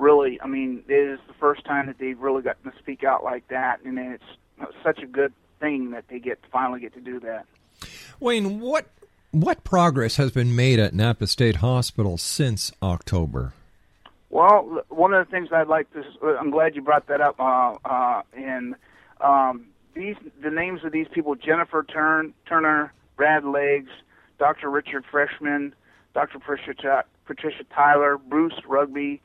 really, 0.00 0.40
I 0.40 0.46
mean, 0.46 0.82
it 0.88 0.92
is 0.92 1.20
the 1.28 1.34
first 1.34 1.64
time 1.64 1.86
that 1.86 1.98
they've 1.98 2.18
really 2.18 2.42
gotten 2.42 2.70
to 2.70 2.78
speak 2.78 3.04
out 3.04 3.22
like 3.22 3.46
that, 3.48 3.82
and 3.84 3.98
it's 3.98 4.72
such 4.82 5.00
a 5.00 5.06
good 5.06 5.32
thing 5.60 5.90
that 5.90 6.04
they 6.08 6.18
get 6.18 6.38
finally 6.50 6.80
get 6.80 6.94
to 6.94 7.00
do 7.00 7.20
that. 7.20 7.46
Wayne, 8.18 8.60
what 8.60 8.86
what 9.30 9.62
progress 9.62 10.16
has 10.16 10.32
been 10.32 10.56
made 10.56 10.80
at 10.80 10.92
Napa 10.92 11.26
State 11.26 11.56
Hospital 11.56 12.18
since 12.18 12.72
October? 12.82 13.52
Well, 14.30 14.82
one 14.88 15.12
of 15.12 15.26
the 15.26 15.30
things 15.30 15.48
I'd 15.52 15.68
like 15.68 15.92
to, 15.92 16.02
I'm 16.38 16.50
glad 16.50 16.74
you 16.74 16.82
brought 16.82 17.06
that 17.08 17.20
up. 17.20 17.38
Uh, 17.38 17.76
uh, 17.84 18.22
and 18.32 18.74
um, 19.20 19.66
these, 19.94 20.16
the 20.42 20.50
names 20.50 20.84
of 20.84 20.92
these 20.92 21.08
people: 21.12 21.34
Jennifer 21.34 21.84
Turn, 21.84 22.32
Turner, 22.46 22.92
Brad 23.16 23.44
Legs, 23.44 23.90
Dr. 24.38 24.70
Richard 24.70 25.04
Freshman, 25.10 25.74
Dr. 26.14 26.38
Patricia, 26.38 27.04
Patricia 27.26 27.64
Tyler, 27.74 28.18
Bruce 28.18 28.60
Rugby, 28.66 29.20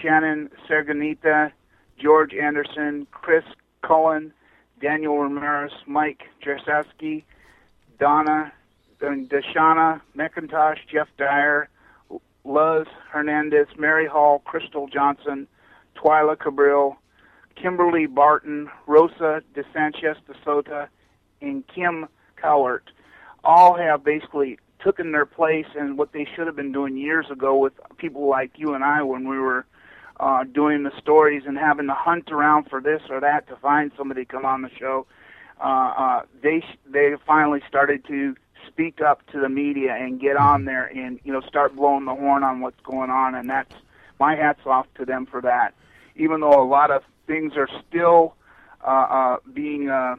Shannon 0.00 0.50
Serganita, 0.68 1.52
George 1.98 2.34
Anderson, 2.34 3.06
Chris 3.10 3.44
Cullen, 3.82 4.32
Daniel 4.80 5.18
Ramirez, 5.18 5.72
Mike 5.86 6.22
Jasaski, 6.44 7.24
Donna, 7.98 8.52
Deshana 9.00 10.00
McIntosh, 10.16 10.78
Jeff 10.90 11.08
Dyer, 11.16 11.68
Luz 12.44 12.86
Hernandez, 13.10 13.68
Mary 13.78 14.06
Hall, 14.06 14.40
Crystal 14.40 14.88
Johnson, 14.88 15.46
Twyla 15.96 16.38
Cabral, 16.38 16.96
Kimberly 17.54 18.06
Barton, 18.06 18.70
Rosa 18.86 19.42
De 19.54 19.62
Sanchez 19.72 20.16
de 20.26 20.34
Sota, 20.44 20.88
and 21.40 21.64
Kim 21.68 22.08
Cowart. 22.42 22.90
All 23.44 23.76
have 23.76 24.02
basically 24.02 24.58
taken 24.84 25.12
their 25.12 25.26
place 25.26 25.66
in 25.78 25.96
what 25.96 26.12
they 26.12 26.26
should 26.34 26.46
have 26.46 26.56
been 26.56 26.72
doing 26.72 26.96
years 26.96 27.26
ago 27.30 27.56
with 27.56 27.72
people 27.98 28.28
like 28.28 28.52
you 28.56 28.74
and 28.74 28.82
I 28.82 29.02
when 29.02 29.28
we 29.28 29.38
were 29.38 29.64
uh, 30.22 30.44
doing 30.44 30.84
the 30.84 30.92
stories 31.00 31.42
and 31.46 31.58
having 31.58 31.88
to 31.88 31.94
hunt 31.94 32.30
around 32.30 32.70
for 32.70 32.80
this 32.80 33.02
or 33.10 33.20
that 33.20 33.48
to 33.48 33.56
find 33.56 33.90
somebody 33.96 34.24
to 34.24 34.30
come 34.30 34.44
on 34.44 34.62
the 34.62 34.70
show. 34.78 35.04
Uh, 35.60 35.64
uh, 35.64 36.22
they 36.40 36.64
they 36.88 37.12
finally 37.26 37.60
started 37.68 38.04
to 38.06 38.36
speak 38.68 39.00
up 39.00 39.26
to 39.32 39.40
the 39.40 39.48
media 39.48 39.92
and 39.94 40.20
get 40.20 40.36
on 40.36 40.64
there 40.64 40.86
and 40.86 41.18
you 41.24 41.32
know 41.32 41.40
start 41.40 41.74
blowing 41.74 42.04
the 42.04 42.14
horn 42.14 42.44
on 42.44 42.60
what's 42.60 42.80
going 42.84 43.10
on, 43.10 43.34
and 43.34 43.50
that's 43.50 43.74
my 44.20 44.36
hats 44.36 44.60
off 44.64 44.86
to 44.94 45.04
them 45.04 45.26
for 45.26 45.40
that. 45.40 45.74
Even 46.14 46.40
though 46.40 46.62
a 46.62 46.66
lot 46.66 46.92
of 46.92 47.02
things 47.26 47.54
are 47.56 47.68
still 47.88 48.36
uh, 48.86 48.90
uh, 48.90 49.36
being 49.52 49.90
uh, 49.90 50.14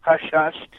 hush 0.00 0.30
hushed, 0.32 0.76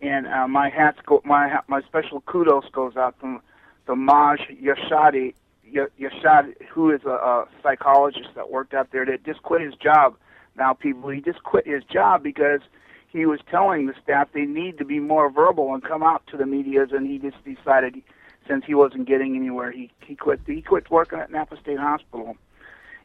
and 0.00 0.28
uh, 0.28 0.46
my 0.46 0.68
hats 0.68 0.98
go 1.04 1.20
my 1.24 1.58
my 1.66 1.82
special 1.82 2.20
kudos 2.20 2.70
goes 2.70 2.96
out 2.96 3.18
to 3.20 3.40
to 3.86 3.96
Maj 3.96 4.38
Yashadi 4.62 5.34
Yashad, 5.72 6.54
who 6.68 6.90
is 6.90 7.00
a, 7.04 7.10
a 7.10 7.48
psychologist 7.62 8.30
that 8.34 8.50
worked 8.50 8.74
out 8.74 8.90
there 8.92 9.04
that 9.06 9.24
just 9.24 9.42
quit 9.42 9.60
his 9.60 9.74
job. 9.74 10.16
Now, 10.56 10.72
people, 10.72 11.08
he 11.10 11.20
just 11.20 11.42
quit 11.44 11.66
his 11.66 11.84
job 11.84 12.22
because 12.22 12.60
he 13.08 13.26
was 13.26 13.40
telling 13.50 13.86
the 13.86 13.94
staff 14.02 14.28
they 14.32 14.44
need 14.44 14.78
to 14.78 14.84
be 14.84 14.98
more 14.98 15.30
verbal 15.30 15.72
and 15.72 15.82
come 15.82 16.02
out 16.02 16.26
to 16.28 16.36
the 16.36 16.46
medias, 16.46 16.90
and 16.92 17.06
he 17.06 17.18
just 17.18 17.36
decided 17.44 18.02
since 18.46 18.64
he 18.66 18.74
wasn't 18.74 19.06
getting 19.06 19.36
anywhere, 19.36 19.70
he 19.70 19.90
he 20.06 20.16
quit. 20.16 20.40
He 20.46 20.62
quit 20.62 20.90
working 20.90 21.18
at 21.18 21.30
Napa 21.30 21.58
State 21.60 21.78
Hospital, 21.78 22.36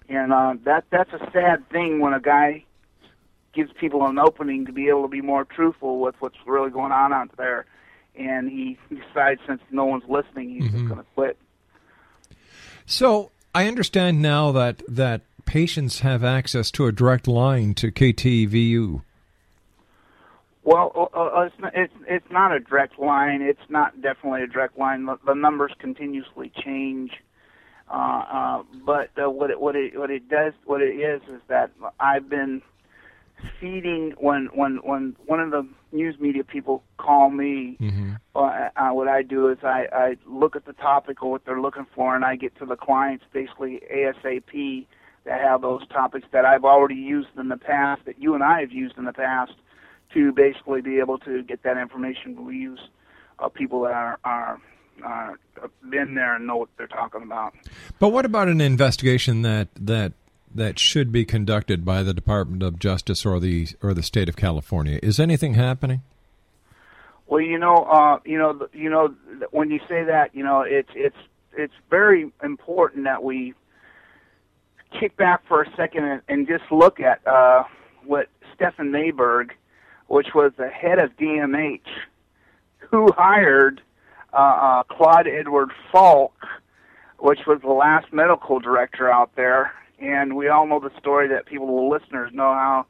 and 0.09 0.31
uh, 0.31 0.55
that 0.63 0.85
that's 0.89 1.11
a 1.13 1.29
sad 1.31 1.67
thing 1.69 1.99
when 1.99 2.13
a 2.13 2.19
guy 2.19 2.63
gives 3.53 3.71
people 3.73 4.05
an 4.07 4.17
opening 4.17 4.65
to 4.65 4.71
be 4.71 4.87
able 4.89 5.03
to 5.03 5.07
be 5.09 5.21
more 5.21 5.45
truthful 5.45 5.99
with 5.99 6.15
what's 6.19 6.37
really 6.47 6.71
going 6.71 6.91
on 6.91 7.13
out 7.13 7.29
there, 7.37 7.65
and 8.15 8.49
he 8.49 8.77
decides 8.89 9.41
since 9.45 9.61
no 9.69 9.85
one's 9.85 10.03
listening, 10.07 10.49
he's 10.49 10.63
Mm-hmm. 10.63 10.77
just 10.77 10.87
going 10.87 10.99
to 10.99 11.05
quit. 11.13 11.37
So 12.85 13.31
I 13.55 13.67
understand 13.67 14.21
now 14.21 14.51
that 14.51 14.81
that 14.87 15.21
patients 15.45 15.99
have 15.99 16.23
access 16.23 16.71
to 16.71 16.87
a 16.87 16.91
direct 16.91 17.27
line 17.27 17.73
to 17.75 17.91
KTVU. 17.91 19.01
Well, 20.63 20.91
uh, 20.95 21.19
uh, 21.19 21.41
it's 21.41 21.59
not, 21.59 21.71
it's 21.75 21.93
it's 22.07 22.31
not 22.31 22.51
a 22.53 22.59
direct 22.59 22.97
line. 22.97 23.41
It's 23.41 23.69
not 23.69 24.01
definitely 24.01 24.43
a 24.43 24.47
direct 24.47 24.77
line. 24.77 25.05
The, 25.05 25.17
the 25.25 25.33
numbers 25.33 25.73
continuously 25.79 26.51
change. 26.63 27.11
Uh, 27.89 27.93
uh, 27.93 28.63
but 28.85 29.09
uh, 29.21 29.29
what 29.29 29.51
it 29.51 29.59
what 29.59 29.75
it 29.75 29.97
what 29.97 30.09
it 30.09 30.29
does 30.29 30.53
what 30.65 30.81
it 30.81 30.95
is 30.95 31.21
is 31.27 31.41
that 31.49 31.71
I've 31.99 32.29
been 32.29 32.61
feeding 33.59 34.13
when 34.17 34.49
when 34.53 34.77
when 34.83 35.15
one 35.25 35.41
of 35.41 35.51
the 35.51 35.67
news 35.93 36.19
media 36.19 36.43
people 36.43 36.83
call 36.97 37.29
me. 37.29 37.77
Uh, 38.35 38.69
uh, 38.75 38.89
what 38.89 39.07
I 39.07 39.21
do 39.21 39.49
is 39.49 39.59
I, 39.63 39.87
I 39.93 40.17
look 40.25 40.55
at 40.55 40.65
the 40.65 40.73
topic 40.73 41.21
or 41.21 41.31
what 41.31 41.45
they're 41.45 41.61
looking 41.61 41.85
for, 41.95 42.15
and 42.15 42.25
I 42.25 42.35
get 42.35 42.57
to 42.59 42.65
the 42.65 42.75
clients 42.75 43.25
basically 43.31 43.81
ASAP 43.93 44.87
that 45.25 45.39
have 45.39 45.61
those 45.61 45.87
topics 45.87 46.27
that 46.31 46.43
I've 46.45 46.65
already 46.65 46.95
used 46.95 47.29
in 47.37 47.47
the 47.49 47.57
past, 47.57 48.05
that 48.05 48.19
you 48.19 48.33
and 48.33 48.43
I 48.43 48.59
have 48.59 48.71
used 48.71 48.97
in 48.97 49.05
the 49.05 49.13
past, 49.13 49.53
to 50.13 50.31
basically 50.31 50.81
be 50.81 50.99
able 50.99 51.17
to 51.19 51.43
get 51.43 51.63
that 51.63 51.77
information. 51.77 52.45
We 52.45 52.57
use 52.57 52.81
uh, 53.39 53.49
people 53.49 53.81
that 53.83 53.93
are 53.93 54.19
are 54.23 54.59
are 55.03 55.39
been 55.89 56.15
there 56.15 56.35
and 56.35 56.45
know 56.45 56.57
what 56.57 56.69
they're 56.77 56.87
talking 56.87 57.23
about. 57.23 57.55
But 57.99 58.09
what 58.09 58.25
about 58.25 58.47
an 58.47 58.61
investigation 58.61 59.41
that 59.43 59.69
that 59.79 60.13
that 60.55 60.79
should 60.79 61.11
be 61.11 61.25
conducted 61.25 61.83
by 61.83 62.03
the 62.03 62.13
Department 62.13 62.63
of 62.63 62.79
Justice 62.79 63.25
or 63.25 63.39
the 63.39 63.67
or 63.81 63.93
the 63.93 64.03
state 64.03 64.29
of 64.29 64.35
California? 64.35 64.99
Is 65.01 65.19
anything 65.19 65.55
happening? 65.55 66.01
Well, 67.27 67.41
you 67.41 67.57
know, 67.57 67.77
uh, 67.77 68.19
you 68.25 68.37
know, 68.37 68.67
you 68.73 68.89
know, 68.89 69.15
when 69.51 69.71
you 69.71 69.79
say 69.89 70.03
that, 70.03 70.35
you 70.35 70.43
know, 70.43 70.61
it's 70.61 70.89
it's 70.95 71.17
it's 71.57 71.73
very 71.89 72.31
important 72.43 73.05
that 73.05 73.23
we 73.23 73.53
kick 74.99 75.15
back 75.17 75.45
for 75.47 75.63
a 75.63 75.75
second 75.75 76.05
and, 76.05 76.21
and 76.27 76.47
just 76.47 76.63
look 76.71 76.99
at 76.99 77.25
uh, 77.27 77.63
what 78.05 78.27
Stefan 78.53 78.91
Mayberg, 78.91 79.51
which 80.07 80.27
was 80.35 80.51
the 80.57 80.69
head 80.69 80.99
of 80.99 81.15
DMH, 81.17 81.81
who 82.77 83.11
hired 83.11 83.81
uh, 84.33 84.37
uh, 84.37 84.83
Claude 84.83 85.27
Edward 85.27 85.71
Falk, 85.91 86.33
which 87.19 87.39
was 87.47 87.59
the 87.61 87.71
last 87.71 88.11
medical 88.11 88.59
director 88.59 89.11
out 89.11 89.35
there, 89.35 89.71
and 90.03 90.35
we 90.35 90.49
all 90.49 90.67
know 90.67 90.79
the 90.79 90.91
story 90.99 91.29
that 91.29 91.45
people, 91.45 91.67
the 91.67 91.95
listeners, 91.95 92.31
know 92.33 92.53
how 92.53 92.85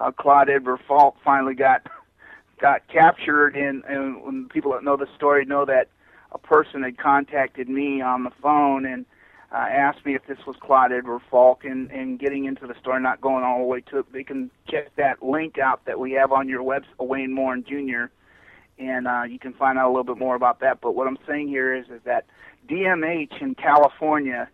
uh, 0.00 0.10
Claude 0.10 0.48
Edward 0.48 0.80
Falk 0.88 1.16
finally 1.22 1.54
got 1.54 1.86
got 2.60 2.86
captured 2.88 3.56
and, 3.56 3.84
and 3.84 4.22
when 4.22 4.48
people 4.48 4.72
that 4.72 4.84
know 4.84 4.96
the 4.96 5.08
story 5.16 5.44
know 5.44 5.64
that 5.64 5.88
a 6.32 6.38
person 6.38 6.82
had 6.82 6.96
contacted 6.96 7.68
me 7.68 8.00
on 8.00 8.24
the 8.24 8.30
phone 8.40 8.86
and 8.86 9.04
uh, 9.52 9.56
asked 9.56 10.04
me 10.06 10.14
if 10.14 10.26
this 10.26 10.38
was 10.46 10.56
Claude 10.60 10.92
Edward 10.92 11.20
Falk 11.30 11.64
and, 11.64 11.90
and 11.90 12.18
getting 12.18 12.44
into 12.44 12.66
the 12.66 12.74
story, 12.80 13.00
not 13.00 13.20
going 13.20 13.44
all 13.44 13.58
the 13.58 13.64
way 13.64 13.80
to 13.82 13.98
it. 13.98 14.12
They 14.12 14.24
can 14.24 14.50
check 14.68 14.94
that 14.96 15.22
link 15.22 15.58
out 15.58 15.84
that 15.84 15.98
we 15.98 16.12
have 16.12 16.32
on 16.32 16.48
your 16.48 16.62
website, 16.62 16.98
Wayne 16.98 17.32
Morin 17.32 17.64
Jr., 17.64 18.06
and 18.78 19.06
uh, 19.06 19.22
you 19.28 19.38
can 19.38 19.52
find 19.52 19.78
out 19.78 19.86
a 19.86 19.90
little 19.90 20.04
bit 20.04 20.18
more 20.18 20.34
about 20.34 20.58
that. 20.60 20.80
But 20.80 20.96
what 20.96 21.06
I'm 21.06 21.18
saying 21.28 21.48
here 21.48 21.72
is, 21.74 21.86
is 21.88 22.00
that 22.04 22.26
DMH 22.68 23.40
in 23.40 23.54
California, 23.54 24.48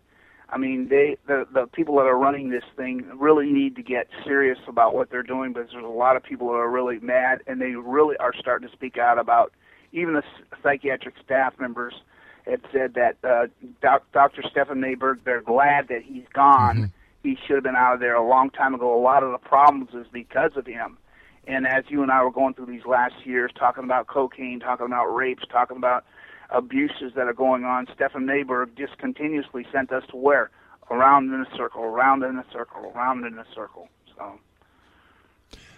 I 0.51 0.57
mean, 0.57 0.89
they 0.89 1.17
the 1.27 1.47
the 1.53 1.67
people 1.67 1.95
that 1.95 2.05
are 2.05 2.17
running 2.17 2.49
this 2.49 2.63
thing 2.75 3.09
really 3.17 3.51
need 3.51 3.75
to 3.77 3.83
get 3.83 4.07
serious 4.25 4.59
about 4.67 4.93
what 4.93 5.09
they're 5.09 5.23
doing. 5.23 5.53
Because 5.53 5.69
there's 5.71 5.85
a 5.85 5.87
lot 5.87 6.17
of 6.17 6.23
people 6.23 6.47
that 6.47 6.55
are 6.55 6.69
really 6.69 6.99
mad, 6.99 7.41
and 7.47 7.61
they 7.61 7.71
really 7.71 8.17
are 8.17 8.33
starting 8.37 8.67
to 8.67 8.73
speak 8.73 8.97
out 8.97 9.17
about. 9.17 9.53
Even 9.93 10.13
the 10.13 10.23
psychiatric 10.63 11.15
staff 11.23 11.53
members 11.59 11.93
have 12.45 12.61
said 12.71 12.93
that 12.95 13.17
uh, 13.23 13.47
doc, 13.81 14.03
Dr. 14.13 14.43
Stefan 14.49 14.79
Mayberg, 14.79 15.19
they're 15.23 15.41
glad 15.41 15.87
that 15.89 16.01
he's 16.03 16.25
gone. 16.33 16.91
He 17.23 17.37
should 17.45 17.55
have 17.55 17.63
been 17.63 17.75
out 17.75 17.93
of 17.93 17.99
there 17.99 18.15
a 18.15 18.27
long 18.27 18.49
time 18.49 18.73
ago. 18.73 18.97
A 18.97 19.01
lot 19.01 19.23
of 19.23 19.31
the 19.31 19.37
problems 19.37 19.89
is 19.93 20.07
because 20.11 20.51
of 20.55 20.65
him. 20.65 20.97
And 21.47 21.67
as 21.67 21.83
you 21.87 22.03
and 22.03 22.11
I 22.11 22.23
were 22.23 22.31
going 22.31 22.53
through 22.53 22.67
these 22.67 22.85
last 22.85 23.13
years, 23.25 23.51
talking 23.57 23.83
about 23.83 24.07
cocaine, 24.07 24.59
talking 24.59 24.85
about 24.85 25.07
rapes, 25.07 25.43
talking 25.51 25.77
about 25.77 26.05
abuses 26.51 27.13
that 27.15 27.27
are 27.27 27.33
going 27.33 27.63
on, 27.63 27.87
Stefan 27.95 28.25
Mayberg 28.25 28.75
just 28.77 28.97
continuously 28.97 29.65
sent 29.71 29.91
us 29.91 30.03
to 30.11 30.17
where? 30.17 30.49
Around 30.89 31.33
in 31.33 31.41
a 31.41 31.57
circle, 31.57 31.83
around 31.83 32.23
in 32.23 32.37
a 32.37 32.45
circle, 32.51 32.91
around 32.93 33.25
in 33.25 33.37
a 33.39 33.45
circle. 33.55 33.87
So. 34.17 34.39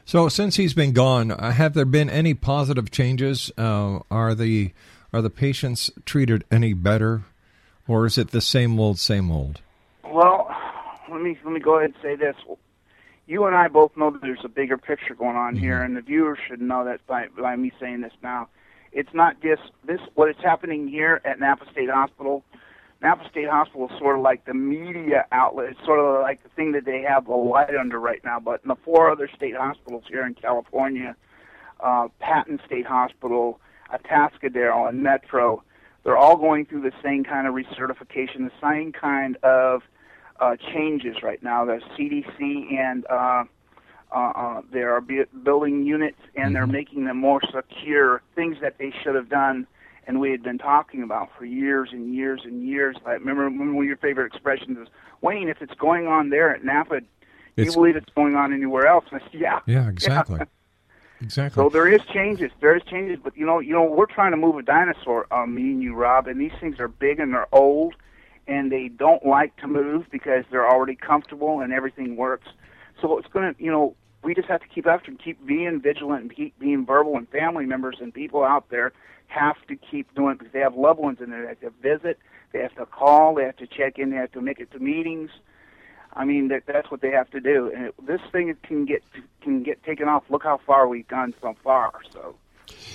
So 0.05 0.27
since 0.27 0.55
he's 0.55 0.73
been 0.73 0.91
gone, 0.91 1.31
uh, 1.31 1.51
have 1.51 1.73
there 1.73 1.85
been 1.85 2.09
any 2.09 2.33
positive 2.33 2.91
changes? 2.91 3.51
Uh, 3.57 3.99
are 4.11 4.35
the 4.35 4.73
are 5.13 5.21
the 5.21 5.29
patients 5.29 5.91
treated 6.05 6.43
any 6.51 6.73
better, 6.73 7.23
or 7.87 8.05
is 8.05 8.17
it 8.17 8.31
the 8.31 8.41
same 8.41 8.79
old, 8.79 8.99
same 8.99 9.31
old? 9.31 9.61
Well, 10.03 10.49
let 11.09 11.21
me 11.21 11.37
let 11.43 11.53
me 11.53 11.59
go 11.59 11.77
ahead 11.77 11.91
and 11.91 12.01
say 12.01 12.15
this. 12.15 12.35
You 13.25 13.45
and 13.45 13.55
I 13.55 13.69
both 13.69 13.95
know 13.95 14.11
that 14.11 14.21
there's 14.21 14.43
a 14.43 14.49
bigger 14.49 14.77
picture 14.77 15.15
going 15.15 15.37
on 15.37 15.55
here, 15.55 15.81
and 15.81 15.95
the 15.95 16.01
viewers 16.01 16.39
should 16.47 16.61
know 16.61 16.83
that 16.85 17.05
by 17.07 17.27
by 17.39 17.55
me 17.55 17.71
saying 17.79 18.01
this 18.01 18.13
now. 18.21 18.49
It's 18.93 19.13
not 19.13 19.41
just 19.41 19.63
this. 19.85 19.99
What 20.15 20.29
is 20.29 20.35
happening 20.43 20.87
here 20.87 21.21
at 21.25 21.39
Napa 21.39 21.65
State 21.71 21.89
Hospital. 21.89 22.43
Napa 23.01 23.27
State 23.29 23.49
Hospital 23.49 23.89
is 23.89 23.99
sort 23.99 24.15
of 24.15 24.21
like 24.21 24.45
the 24.45 24.53
media 24.53 25.25
outlet. 25.31 25.71
It's 25.71 25.85
sort 25.85 25.99
of 25.99 26.21
like 26.21 26.41
the 26.43 26.49
thing 26.49 26.71
that 26.71 26.85
they 26.85 27.01
have 27.01 27.25
the 27.25 27.33
light 27.33 27.75
under 27.75 27.99
right 27.99 28.23
now. 28.23 28.39
But 28.39 28.61
in 28.63 28.69
the 28.69 28.77
four 28.85 29.11
other 29.11 29.29
state 29.35 29.55
hospitals 29.55 30.03
here 30.07 30.25
in 30.25 30.35
California, 30.35 31.15
uh, 31.81 32.07
Patton 32.19 32.59
State 32.65 32.85
Hospital, 32.85 33.59
Atascadero, 33.93 34.87
and 34.87 35.03
Metro, 35.03 35.63
they're 36.03 36.17
all 36.17 36.37
going 36.37 36.65
through 36.65 36.81
the 36.81 36.93
same 37.03 37.23
kind 37.23 37.47
of 37.47 37.53
recertification, 37.53 38.49
the 38.49 38.51
same 38.61 38.93
kind 38.93 39.37
of 39.43 39.81
uh, 40.39 40.55
changes 40.73 41.17
right 41.23 41.41
now. 41.43 41.65
The 41.65 41.81
CDC 41.97 42.73
and 42.73 43.05
uh, 43.09 43.43
uh, 44.13 44.31
uh, 44.35 44.61
they 44.71 44.81
are 44.81 45.01
building 45.01 45.85
units 45.85 46.19
and 46.35 46.55
they're 46.55 46.67
making 46.67 47.05
them 47.05 47.17
more 47.17 47.41
secure. 47.53 48.21
Things 48.35 48.57
that 48.61 48.77
they 48.77 48.93
should 49.03 49.15
have 49.15 49.29
done, 49.29 49.65
and 50.07 50.19
we 50.19 50.31
had 50.31 50.43
been 50.43 50.57
talking 50.57 51.03
about 51.03 51.29
for 51.37 51.45
years 51.45 51.89
and 51.91 52.13
years 52.13 52.41
and 52.43 52.67
years. 52.67 52.95
I 53.05 53.13
remember 53.13 53.49
one 53.49 53.77
of 53.77 53.83
your 53.85 53.97
favorite 53.97 54.27
expressions 54.27 54.77
is, 54.77 54.87
"Wayne, 55.21 55.49
if 55.49 55.61
it's 55.61 55.73
going 55.75 56.07
on 56.07 56.29
there 56.29 56.53
at 56.53 56.63
Napa, 56.63 57.01
do 57.01 57.63
you 57.63 57.71
believe 57.71 57.95
it's 57.95 58.13
going 58.13 58.35
on 58.35 58.53
anywhere 58.53 58.87
else?" 58.87 59.05
And 59.11 59.21
I 59.21 59.25
said, 59.25 59.39
"Yeah, 59.39 59.59
Yeah, 59.65 59.89
exactly. 59.89 60.41
Exactly. 61.21 61.63
so 61.63 61.69
there 61.69 61.87
is 61.87 62.01
changes. 62.13 62.51
There 62.59 62.75
is 62.75 62.83
changes, 62.83 63.17
but 63.23 63.35
you 63.37 63.45
know, 63.45 63.59
you 63.59 63.73
know, 63.73 63.83
we're 63.83 64.05
trying 64.05 64.31
to 64.31 64.37
move 64.37 64.57
a 64.57 64.61
dinosaur. 64.61 65.25
Uh, 65.31 65.45
me 65.45 65.71
and 65.71 65.81
you, 65.81 65.95
Rob, 65.95 66.27
and 66.27 66.39
these 66.39 66.51
things 66.59 66.79
are 66.79 66.89
big 66.89 67.19
and 67.19 67.33
they're 67.33 67.47
old, 67.53 67.95
and 68.47 68.71
they 68.71 68.89
don't 68.89 69.25
like 69.25 69.55
to 69.57 69.67
move 69.67 70.05
because 70.11 70.43
they're 70.51 70.69
already 70.69 70.95
comfortable 70.95 71.61
and 71.61 71.71
everything 71.71 72.17
works. 72.17 72.47
So 73.01 73.17
it's 73.17 73.27
going 73.29 73.53
to, 73.53 73.63
you 73.63 73.71
know, 73.71 73.95
we 74.23 74.33
just 74.33 74.47
have 74.47 74.61
to 74.61 74.67
keep 74.67 74.87
after 74.87 75.11
and 75.11 75.21
keep 75.21 75.45
being 75.45 75.81
vigilant 75.81 76.21
and 76.21 76.35
keep 76.35 76.57
being 76.59 76.85
verbal. 76.85 77.17
And 77.17 77.27
family 77.29 77.65
members 77.65 77.97
and 77.99 78.13
people 78.13 78.43
out 78.43 78.69
there 78.69 78.93
have 79.27 79.55
to 79.67 79.75
keep 79.75 80.13
doing 80.15 80.33
it 80.33 80.39
because 80.39 80.53
they 80.53 80.59
have 80.59 80.75
loved 80.75 80.99
ones 80.99 81.19
in 81.21 81.29
there. 81.29 81.41
They 81.41 81.47
have 81.49 81.59
to 81.59 81.73
visit, 81.81 82.19
they 82.51 82.59
have 82.59 82.75
to 82.75 82.85
call, 82.85 83.35
they 83.35 83.43
have 83.43 83.57
to 83.57 83.67
check 83.67 83.97
in, 83.97 84.11
they 84.11 84.17
have 84.17 84.31
to 84.33 84.41
make 84.41 84.59
it 84.59 84.71
to 84.71 84.79
meetings. 84.79 85.31
I 86.15 86.25
mean, 86.25 86.49
that 86.49 86.63
that's 86.67 86.91
what 86.91 87.01
they 87.01 87.09
have 87.11 87.29
to 87.31 87.39
do. 87.39 87.71
And 87.75 87.87
it, 87.87 87.95
this 88.05 88.21
thing 88.31 88.55
can 88.63 88.85
get 88.85 89.03
can 89.41 89.63
get 89.63 89.83
taken 89.83 90.07
off. 90.07 90.23
Look 90.29 90.43
how 90.43 90.59
far 90.65 90.87
we've 90.87 91.07
gone 91.07 91.33
so 91.41 91.55
far. 91.63 91.91
So. 92.11 92.35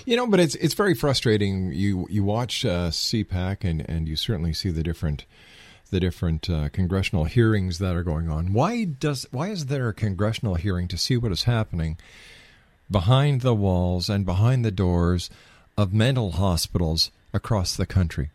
You 0.06 0.16
know, 0.16 0.26
but 0.26 0.40
it's 0.40 0.54
it's 0.56 0.74
very 0.74 0.94
frustrating. 0.94 1.72
You 1.72 2.06
you 2.08 2.22
watch 2.24 2.64
uh, 2.64 2.90
C-SPAN 2.90 3.58
and 3.62 3.88
and 3.88 4.08
you 4.08 4.16
certainly 4.16 4.52
see 4.52 4.70
the 4.70 4.82
different 4.82 5.26
the 5.90 6.00
different 6.00 6.48
uh, 6.50 6.68
congressional 6.70 7.24
hearings 7.24 7.78
that 7.78 7.94
are 7.94 8.02
going 8.02 8.28
on. 8.28 8.52
Why 8.52 8.84
does 8.84 9.26
why 9.30 9.48
is 9.48 9.66
there 9.66 9.88
a 9.88 9.94
congressional 9.94 10.54
hearing 10.54 10.88
to 10.88 10.98
see 10.98 11.16
what 11.16 11.32
is 11.32 11.44
happening 11.44 11.96
behind 12.90 13.40
the 13.40 13.54
walls 13.54 14.08
and 14.08 14.24
behind 14.24 14.64
the 14.64 14.70
doors 14.70 15.30
of 15.76 15.92
mental 15.92 16.32
hospitals 16.32 17.10
across 17.32 17.76
the 17.76 17.86
country? 17.86 18.30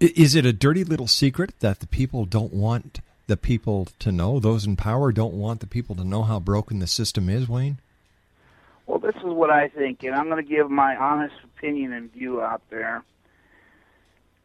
Is 0.00 0.34
it 0.34 0.46
a 0.46 0.52
dirty 0.52 0.84
little 0.84 1.06
secret 1.06 1.58
that 1.60 1.80
the 1.80 1.86
people 1.86 2.24
don't 2.24 2.52
want 2.52 3.00
the 3.26 3.36
people 3.36 3.88
to 3.98 4.10
know? 4.10 4.38
Those 4.38 4.66
in 4.66 4.76
power 4.76 5.12
don't 5.12 5.34
want 5.34 5.60
the 5.60 5.66
people 5.66 5.94
to 5.96 6.04
know 6.04 6.22
how 6.22 6.40
broken 6.40 6.78
the 6.78 6.86
system 6.86 7.28
is, 7.28 7.48
Wayne? 7.48 7.78
Well, 8.86 8.98
this 8.98 9.16
is 9.16 9.24
what 9.24 9.50
I 9.50 9.68
think, 9.68 10.02
and 10.02 10.14
I'm 10.14 10.28
going 10.28 10.42
to 10.42 10.48
give 10.48 10.70
my 10.70 10.96
honest 10.96 11.34
opinion 11.44 11.92
and 11.92 12.12
view 12.12 12.42
out 12.42 12.62
there. 12.70 13.02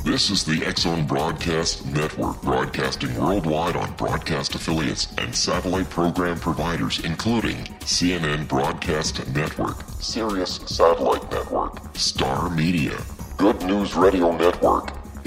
This 0.04 0.28
is 0.28 0.44
the 0.44 0.66
X 0.66 0.82
Zone 0.82 1.06
Broadcast 1.06 1.86
Network, 1.86 2.42
broadcasting 2.42 3.14
worldwide 3.16 3.76
on 3.76 3.94
broadcast 3.94 4.54
affiliates 4.54 5.06
and 5.18 5.34
satellite 5.34 5.88
program 5.88 6.38
providers, 6.38 6.98
including 7.04 7.56
CNN 7.80 8.48
Broadcast 8.48 9.26
Network, 9.28 9.76
Sirius 10.00 10.56
Satellite 10.66 11.30
Network, 11.30 11.96
Star 11.96 12.50
Media, 12.50 12.98
Good 13.38 13.62
News 13.62 13.94
Radio 13.94 14.36
Network, 14.36 14.99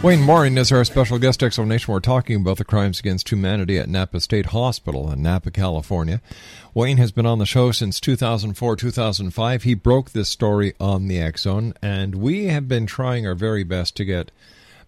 Wayne 0.00 0.22
Morin 0.22 0.56
is 0.56 0.70
our 0.70 0.84
special 0.84 1.18
guest 1.18 1.42
X 1.42 1.56
Zone 1.56 1.66
Nation. 1.66 1.92
We're 1.92 1.98
talking 1.98 2.36
about 2.36 2.58
the 2.58 2.64
crimes 2.64 3.00
against 3.00 3.32
humanity 3.32 3.78
at 3.78 3.88
Napa 3.88 4.20
State 4.20 4.46
Hospital 4.46 5.10
in 5.10 5.22
Napa, 5.22 5.50
California. 5.50 6.22
Wayne 6.72 6.98
has 6.98 7.10
been 7.10 7.26
on 7.26 7.40
the 7.40 7.44
show 7.44 7.72
since 7.72 7.98
2004, 7.98 8.76
2005. 8.76 9.62
He 9.64 9.74
broke 9.74 10.10
this 10.10 10.28
story 10.28 10.72
on 10.78 11.08
the 11.08 11.32
Zone, 11.36 11.74
and 11.82 12.14
we 12.14 12.44
have 12.44 12.68
been 12.68 12.86
trying 12.86 13.26
our 13.26 13.34
very 13.34 13.64
best 13.64 13.96
to 13.96 14.04
get 14.04 14.30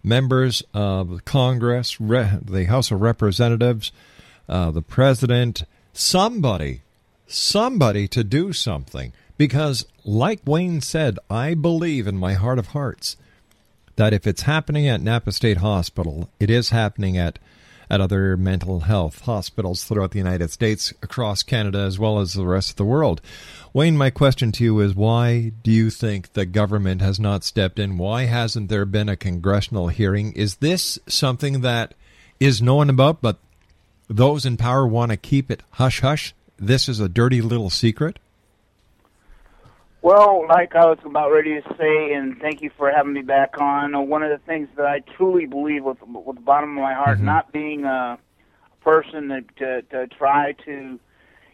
members 0.01 0.63
of 0.73 1.25
Congress, 1.25 1.99
re- 1.99 2.39
the 2.41 2.63
House 2.65 2.89
of 2.89 3.01
Representatives, 3.01 3.91
uh, 4.47 4.71
the 4.71 4.81
President, 4.81 5.63
somebody, 5.91 6.83
somebody 7.27 8.07
to 8.07 8.23
do 8.23 8.53
something. 8.53 9.11
Because, 9.37 9.85
like 10.05 10.39
Wayne 10.45 10.79
said, 10.79 11.19
I 11.29 11.53
believe 11.53 12.07
in 12.07 12.17
my 12.17 12.35
heart 12.35 12.59
of 12.59 12.67
hearts 12.67 13.17
that 14.01 14.13
if 14.13 14.25
it's 14.25 14.41
happening 14.41 14.87
at 14.87 14.99
Napa 14.99 15.31
State 15.31 15.57
Hospital, 15.57 16.27
it 16.39 16.49
is 16.49 16.71
happening 16.71 17.19
at 17.19 17.37
at 17.87 18.01
other 18.01 18.35
mental 18.35 18.79
health 18.79 19.25
hospitals 19.25 19.83
throughout 19.83 20.09
the 20.09 20.17
United 20.17 20.49
States, 20.49 20.91
across 21.03 21.43
Canada, 21.43 21.77
as 21.77 21.99
well 21.99 22.17
as 22.17 22.33
the 22.33 22.43
rest 22.43 22.71
of 22.71 22.75
the 22.77 22.83
world. 22.83 23.21
Wayne, 23.73 23.95
my 23.95 24.09
question 24.09 24.51
to 24.53 24.63
you 24.63 24.79
is 24.79 24.95
why 24.95 25.51
do 25.61 25.69
you 25.69 25.91
think 25.91 26.33
the 26.33 26.47
government 26.47 26.99
has 27.01 27.19
not 27.19 27.43
stepped 27.43 27.77
in? 27.77 27.99
Why 27.99 28.23
hasn't 28.23 28.69
there 28.69 28.85
been 28.85 29.07
a 29.07 29.15
congressional 29.15 29.89
hearing? 29.89 30.31
Is 30.33 30.55
this 30.55 30.97
something 31.07 31.61
that 31.61 31.93
is 32.39 32.59
known 32.59 32.89
about, 32.89 33.21
but 33.21 33.37
those 34.07 34.47
in 34.47 34.57
power 34.57 34.87
want 34.87 35.11
to 35.11 35.17
keep 35.17 35.51
it 35.51 35.61
hush 35.73 35.99
hush? 35.99 36.33
This 36.57 36.89
is 36.89 36.99
a 36.99 37.07
dirty 37.07 37.41
little 37.41 37.69
secret? 37.69 38.17
Well, 40.01 40.47
like 40.47 40.75
I 40.75 40.85
was 40.85 40.97
about 41.05 41.31
ready 41.31 41.61
to 41.61 41.75
say, 41.77 42.13
and 42.13 42.39
thank 42.39 42.61
you 42.61 42.71
for 42.75 42.91
having 42.91 43.13
me 43.13 43.21
back 43.21 43.59
on. 43.61 43.93
uh, 43.93 43.99
One 44.01 44.23
of 44.23 44.31
the 44.31 44.43
things 44.45 44.67
that 44.75 44.85
I 44.87 44.99
truly 45.15 45.45
believe 45.45 45.83
with 45.83 45.97
with 46.01 46.35
the 46.37 46.41
bottom 46.41 46.71
of 46.77 46.81
my 46.81 46.93
heart, 46.93 47.17
Mm-hmm. 47.17 47.25
not 47.25 47.51
being 47.51 47.85
a 47.85 48.17
person 48.83 49.27
that 49.27 49.55
to, 49.57 49.83
to 49.83 50.07
try 50.07 50.53
to, 50.65 50.71
you 50.71 50.99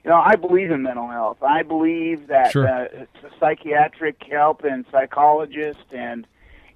know, 0.10 0.16
I 0.16 0.38
believe 0.38 0.72
in 0.72 0.82
mental 0.82 1.10
health. 1.10 1.44
I 1.44 1.64
believe 1.64 2.28
that 2.28 2.54
Sure. 2.54 2.68
uh, 2.68 2.88
psychiatric 3.38 4.24
help 4.32 4.64
and 4.64 4.86
psychologists 4.92 5.84
and, 5.92 6.26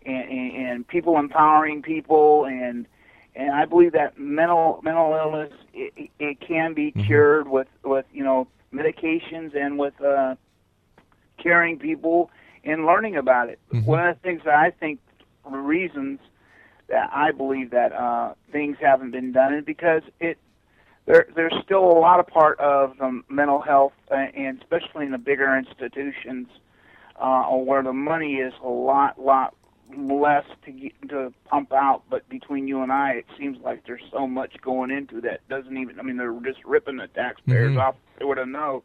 and 0.05 0.29
and 0.55 0.87
people 0.87 1.17
empowering 1.17 1.81
people 1.83 2.45
and 2.45 2.85
and 3.33 3.51
I 3.53 3.63
believe 3.63 3.93
that 3.93 4.19
mental 4.19 4.81
mental 4.83 5.13
illness 5.13 5.53
it, 5.73 6.09
it- 6.19 6.39
can 6.41 6.73
be 6.73 6.91
cured 6.91 7.47
with 7.47 7.67
with 7.85 8.05
you 8.11 8.25
know 8.25 8.47
medications 8.73 9.55
and 9.55 9.77
with 9.77 9.93
uh 10.01 10.35
caring 11.41 11.79
people 11.79 12.29
and 12.63 12.85
learning 12.85 13.15
about 13.17 13.49
it. 13.49 13.59
One 13.85 14.05
of 14.05 14.15
the 14.15 14.21
things 14.21 14.41
that 14.45 14.55
I 14.55 14.71
think 14.71 14.99
the 15.49 15.57
reasons 15.57 16.19
that 16.87 17.09
I 17.13 17.31
believe 17.31 17.71
that 17.71 17.93
uh, 17.93 18.33
things 18.51 18.77
haven't 18.79 19.11
been 19.11 19.31
done 19.31 19.53
is 19.53 19.65
because 19.65 20.03
it 20.19 20.37
there 21.05 21.27
there's 21.35 21.53
still 21.63 21.83
a 21.83 21.97
lot 21.97 22.19
of 22.19 22.27
part 22.27 22.59
of 22.59 22.97
the 22.97 23.21
mental 23.29 23.61
health 23.61 23.93
uh, 24.11 24.15
and 24.15 24.61
especially 24.61 25.05
in 25.05 25.11
the 25.11 25.17
bigger 25.17 25.57
institutions 25.57 26.47
uh, 27.19 27.43
where 27.45 27.81
the 27.81 27.93
money 27.93 28.35
is 28.35 28.53
a 28.63 28.67
lot 28.67 29.19
lot 29.19 29.55
less 29.97 30.45
to 30.65 30.71
get, 30.71 30.93
to 31.09 31.33
pump 31.45 31.73
out. 31.73 32.03
But 32.09 32.27
between 32.29 32.67
you 32.67 32.81
and 32.81 32.91
I, 32.91 33.11
it 33.11 33.25
seems 33.37 33.57
like 33.63 33.85
there's 33.85 34.03
so 34.11 34.27
much 34.27 34.55
going 34.61 34.91
into 34.91 35.21
that 35.21 35.47
doesn't 35.49 35.75
even. 35.77 35.99
I 35.99 36.03
mean, 36.03 36.17
they're 36.17 36.33
just 36.43 36.63
ripping 36.65 36.97
the 36.97 37.07
taxpayers 37.07 37.75
Mhm. 37.75 37.81
off. 37.81 37.95
They 38.19 38.25
would 38.25 38.37
have 38.37 38.47
know. 38.47 38.83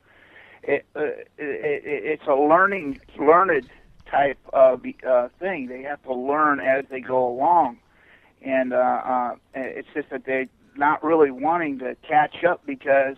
It, 0.67 0.85
uh, 0.97 1.05
it, 1.05 1.25
it, 1.39 1.83
it's 1.87 2.27
a 2.27 2.35
learning, 2.35 3.01
learned 3.19 3.69
type 4.11 4.39
of 4.53 4.85
uh, 5.07 5.29
thing. 5.39 5.69
They 5.69 5.83
have 5.83 6.03
to 6.05 6.13
learn 6.13 6.59
as 6.61 6.85
they 6.91 7.01
go 7.01 7.29
along, 7.29 7.79
and 8.43 8.73
uh, 8.73 8.77
uh, 8.77 9.35
it's 9.55 9.89
just 9.95 10.11
that 10.11 10.25
they're 10.25 10.49
not 10.77 11.05
really 11.05 11.31
wanting 11.31 11.79
to 11.79 11.97
catch 12.09 12.43
up 12.45 12.67
because 12.67 13.17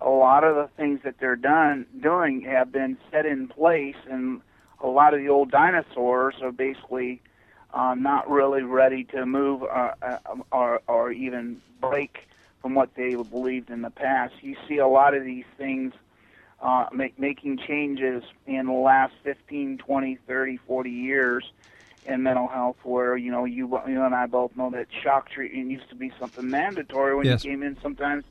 a 0.00 0.08
lot 0.08 0.44
of 0.44 0.54
the 0.54 0.68
things 0.76 1.00
that 1.02 1.16
they're 1.18 1.36
done 1.36 1.84
doing 2.00 2.42
have 2.42 2.70
been 2.70 2.96
set 3.10 3.26
in 3.26 3.48
place, 3.48 3.96
and 4.08 4.40
a 4.80 4.86
lot 4.86 5.14
of 5.14 5.20
the 5.20 5.28
old 5.28 5.50
dinosaurs 5.50 6.36
are 6.42 6.52
basically 6.52 7.20
uh, 7.74 7.94
not 7.94 8.30
really 8.30 8.62
ready 8.62 9.02
to 9.04 9.26
move 9.26 9.64
uh, 9.64 9.92
uh, 10.00 10.18
or 10.52 10.80
or 10.86 11.10
even 11.10 11.60
break 11.80 12.28
from 12.62 12.74
what 12.74 12.94
they 12.94 13.14
believed 13.14 13.70
in 13.70 13.82
the 13.82 13.90
past. 13.90 14.34
You 14.42 14.56
see 14.68 14.78
a 14.78 14.86
lot 14.86 15.14
of 15.14 15.24
these 15.24 15.44
things 15.56 15.92
uh, 16.60 16.86
make, 16.92 17.18
making 17.18 17.58
changes 17.58 18.22
in 18.46 18.66
the 18.66 18.72
last 18.72 19.14
15, 19.22 19.78
20, 19.78 20.18
30, 20.26 20.56
40 20.66 20.90
years 20.90 21.44
in 22.04 22.22
mental 22.22 22.48
health 22.48 22.76
where, 22.84 23.16
you 23.16 23.30
know, 23.30 23.44
you, 23.44 23.80
you 23.86 24.02
and 24.02 24.14
I 24.14 24.26
both 24.26 24.56
know 24.56 24.70
that 24.70 24.86
shock 25.02 25.30
treatment 25.30 25.70
used 25.70 25.88
to 25.90 25.94
be 25.94 26.12
something 26.18 26.48
mandatory 26.48 27.14
when 27.14 27.26
Yes. 27.26 27.44
you 27.44 27.50
came 27.50 27.62
in 27.62 27.76
sometimes. 27.82 28.24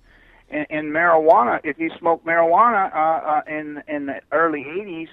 And, 0.50 0.66
and 0.70 0.88
marijuana, 0.88 1.60
if 1.63 1.78
you 1.78 1.92
smoke 2.00 2.24
marijuana 2.26 2.94
uh, 2.96 2.98
uh, 2.98 3.42
in, 3.48 3.84
in 3.88 4.08
the 4.08 4.22
early 4.32 4.63
80s, 4.63 5.10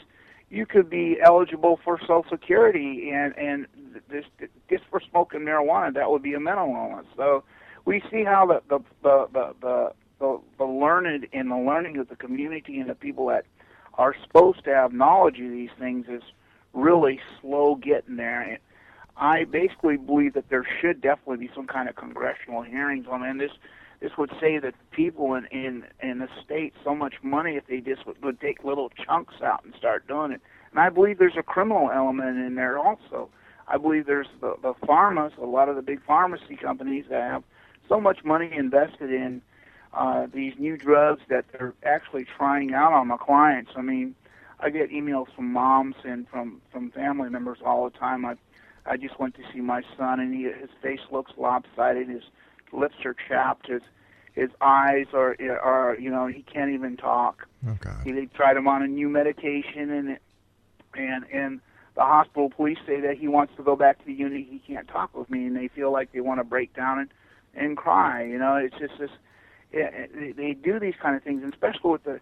you 0.50 0.66
could 0.66 0.88
be 0.88 1.18
eligible 1.20 1.80
for 1.84 1.98
Social 1.98 2.24
Security, 2.30 3.10
and 3.10 3.36
and 3.36 3.66
this 4.08 4.24
just 4.70 4.84
for 4.88 5.00
smoking 5.00 5.40
marijuana, 5.40 5.92
that 5.94 6.10
would 6.10 6.22
be 6.22 6.34
a 6.34 6.40
mental 6.40 6.68
illness. 6.68 7.06
So 7.16 7.42
we 7.84 8.02
see 8.10 8.22
how 8.22 8.46
the 8.46 8.62
the 8.68 8.78
the 9.02 9.26
the, 9.32 9.54
the, 9.60 9.92
the, 10.18 10.40
the 10.58 10.64
learned 10.64 11.26
and 11.32 11.50
the 11.50 11.56
learning 11.56 11.98
of 11.98 12.08
the 12.08 12.16
community 12.16 12.78
and 12.78 12.88
the 12.88 12.94
people 12.94 13.26
that 13.26 13.44
are 13.94 14.14
supposed 14.22 14.64
to 14.64 14.74
have 14.74 14.92
knowledge 14.92 15.40
of 15.40 15.50
these 15.50 15.70
things 15.78 16.06
is 16.08 16.22
really 16.72 17.20
slow 17.40 17.76
getting 17.76 18.16
there. 18.16 18.40
And 18.40 18.58
I 19.16 19.44
basically 19.44 19.96
believe 19.96 20.34
that 20.34 20.48
there 20.48 20.66
should 20.80 21.00
definitely 21.00 21.46
be 21.46 21.50
some 21.54 21.66
kind 21.66 21.88
of 21.88 21.96
congressional 21.96 22.62
hearings 22.62 23.06
on. 23.08 23.22
And 23.22 23.40
this 23.40 23.52
this 24.00 24.18
would 24.18 24.32
save 24.40 24.62
the 24.62 24.72
people 24.90 25.34
in 25.34 25.46
in 25.46 25.84
in 26.02 26.18
the 26.18 26.28
state 26.44 26.74
so 26.82 26.94
much 26.94 27.14
money 27.22 27.56
if 27.56 27.66
they 27.66 27.80
just 27.80 28.06
would, 28.06 28.22
would 28.22 28.40
take 28.40 28.64
little 28.64 28.90
chunks 28.90 29.36
out 29.42 29.64
and 29.64 29.74
start 29.76 30.06
doing 30.08 30.32
it. 30.32 30.40
And 30.72 30.80
I 30.80 30.90
believe 30.90 31.18
there's 31.18 31.36
a 31.38 31.42
criminal 31.42 31.90
element 31.90 32.38
in 32.38 32.56
there 32.56 32.78
also. 32.78 33.30
I 33.68 33.78
believe 33.78 34.06
there's 34.06 34.28
the 34.40 34.56
the 34.60 34.74
pharmas, 34.74 35.36
a 35.38 35.46
lot 35.46 35.68
of 35.68 35.76
the 35.76 35.82
big 35.82 36.02
pharmacy 36.04 36.56
companies 36.56 37.06
that 37.08 37.22
have 37.22 37.44
so 37.88 38.00
much 38.00 38.24
money 38.24 38.50
invested 38.52 39.12
in 39.12 39.40
uh, 39.94 40.26
these 40.32 40.54
new 40.58 40.76
drugs 40.76 41.22
that 41.28 41.44
they're 41.52 41.74
actually 41.84 42.24
trying 42.24 42.74
out 42.74 42.92
on 42.92 43.08
my 43.08 43.16
clients. 43.16 43.72
I 43.76 43.82
mean, 43.82 44.14
I 44.60 44.70
get 44.70 44.90
emails 44.90 45.26
from 45.34 45.52
moms 45.52 45.96
and 46.04 46.28
from 46.28 46.60
from 46.72 46.90
family 46.90 47.30
members 47.30 47.58
all 47.64 47.88
the 47.88 47.96
time. 47.96 48.24
I 48.24 48.36
I 48.86 48.96
just 48.96 49.18
went 49.18 49.34
to 49.36 49.42
see 49.52 49.60
my 49.60 49.82
son, 49.96 50.20
and 50.20 50.34
he, 50.34 50.44
his 50.44 50.70
face 50.82 51.00
looks 51.10 51.32
lopsided. 51.36 52.08
His 52.08 52.22
lips 52.72 52.96
are 53.04 53.14
chapped. 53.28 53.68
His 53.68 53.82
his 54.34 54.50
eyes 54.60 55.06
are 55.12 55.36
are 55.62 55.96
you 55.98 56.10
know 56.10 56.26
he 56.26 56.42
can't 56.42 56.70
even 56.70 56.96
talk. 56.96 57.46
Okay. 57.66 57.94
He, 58.04 58.12
they 58.12 58.26
tried 58.26 58.56
him 58.56 58.68
on 58.68 58.82
a 58.82 58.86
new 58.86 59.08
medication, 59.08 59.90
and 59.90 60.18
and 60.94 61.24
and 61.32 61.60
the 61.94 62.02
hospital 62.02 62.50
police 62.50 62.78
say 62.86 63.00
that 63.00 63.16
he 63.16 63.28
wants 63.28 63.54
to 63.56 63.62
go 63.62 63.76
back 63.76 63.98
to 64.00 64.04
the 64.04 64.12
unit. 64.12 64.46
He 64.50 64.60
can't 64.66 64.88
talk 64.88 65.16
with 65.16 65.30
me, 65.30 65.46
and 65.46 65.56
they 65.56 65.68
feel 65.68 65.92
like 65.92 66.12
they 66.12 66.20
want 66.20 66.40
to 66.40 66.44
break 66.44 66.74
down 66.74 66.98
and 66.98 67.10
and 67.54 67.76
cry. 67.76 68.24
You 68.24 68.38
know, 68.38 68.56
it's 68.56 68.76
just 68.78 68.98
this. 68.98 69.10
Yeah, 69.74 70.06
they, 70.14 70.32
they 70.32 70.52
do 70.52 70.78
these 70.78 70.94
kind 71.00 71.16
of 71.16 71.22
things, 71.22 71.42
and 71.42 71.52
especially 71.52 71.90
with 71.90 72.04
the 72.04 72.20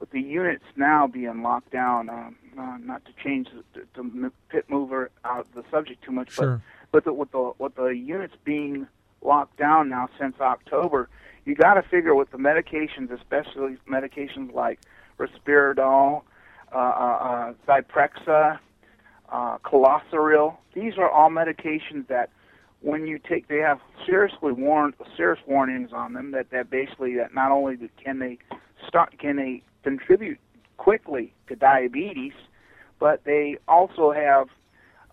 with 0.00 0.10
the 0.10 0.20
units 0.20 0.64
now 0.76 1.06
being 1.06 1.42
locked 1.42 1.70
down. 1.70 2.08
Um, 2.08 2.36
uh, 2.58 2.76
not 2.80 3.04
to 3.04 3.12
change 3.22 3.48
the, 3.74 3.82
the 3.94 4.30
pit 4.48 4.64
mover 4.68 5.10
out 5.24 5.40
of 5.40 5.54
the 5.54 5.64
subject 5.70 6.04
too 6.04 6.12
much, 6.12 6.32
Sure. 6.32 6.62
but 6.92 7.04
but 7.04 7.04
the, 7.04 7.12
with 7.12 7.32
the 7.32 7.52
with 7.58 7.74
the 7.74 7.86
units 7.88 8.34
being 8.44 8.86
locked 9.22 9.56
down 9.58 9.88
now 9.88 10.08
since 10.18 10.36
October, 10.40 11.08
you 11.44 11.54
got 11.54 11.74
to 11.74 11.82
figure 11.82 12.14
with 12.14 12.30
the 12.30 12.38
medications, 12.38 13.10
especially 13.10 13.76
medications 13.88 14.52
like 14.54 14.80
Risperdal, 15.18 16.22
uh, 16.72 16.76
uh, 16.76 16.78
uh, 16.78 17.52
Zyprexa, 17.66 18.58
uh, 19.30 19.58
Clozaril. 19.58 20.56
These 20.74 20.98
are 20.98 21.08
all 21.08 21.30
medications 21.30 22.06
that, 22.08 22.30
when 22.84 23.06
you 23.06 23.18
take, 23.18 23.48
they 23.48 23.58
have 23.58 23.80
seriously 24.04 24.52
warned, 24.52 24.94
serious 25.16 25.40
warnings 25.46 25.90
on 25.92 26.12
them 26.12 26.32
that 26.32 26.50
that 26.50 26.68
basically 26.68 27.16
that 27.16 27.34
not 27.34 27.50
only 27.50 27.78
can 28.02 28.18
they 28.18 28.38
start, 28.86 29.18
can 29.18 29.36
they 29.36 29.62
contribute 29.82 30.38
quickly 30.76 31.32
to 31.48 31.56
diabetes, 31.56 32.34
but 33.00 33.24
they 33.24 33.56
also 33.66 34.12
have 34.12 34.48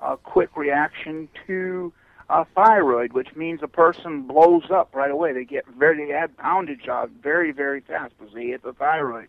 a 0.02 0.18
quick 0.18 0.58
reaction 0.58 1.30
to 1.48 1.94
uh, 2.30 2.44
thyroid, 2.54 3.14
which 3.14 3.36
means 3.36 3.62
a 3.64 3.68
person 3.68 4.24
blows 4.24 4.70
up 4.70 4.94
right 4.94 5.12
away. 5.12 5.32
They 5.32 5.46
get 5.46 5.66
very, 5.68 6.06
they 6.06 6.14
have 6.14 6.36
poundage 6.38 6.90
out 6.90 7.10
very, 7.24 7.54
very 7.54 7.80
fast 7.80 8.14
because 8.18 8.34
they 8.34 8.48
hit 8.48 8.64
the 8.64 8.74
thyroid. 8.74 9.28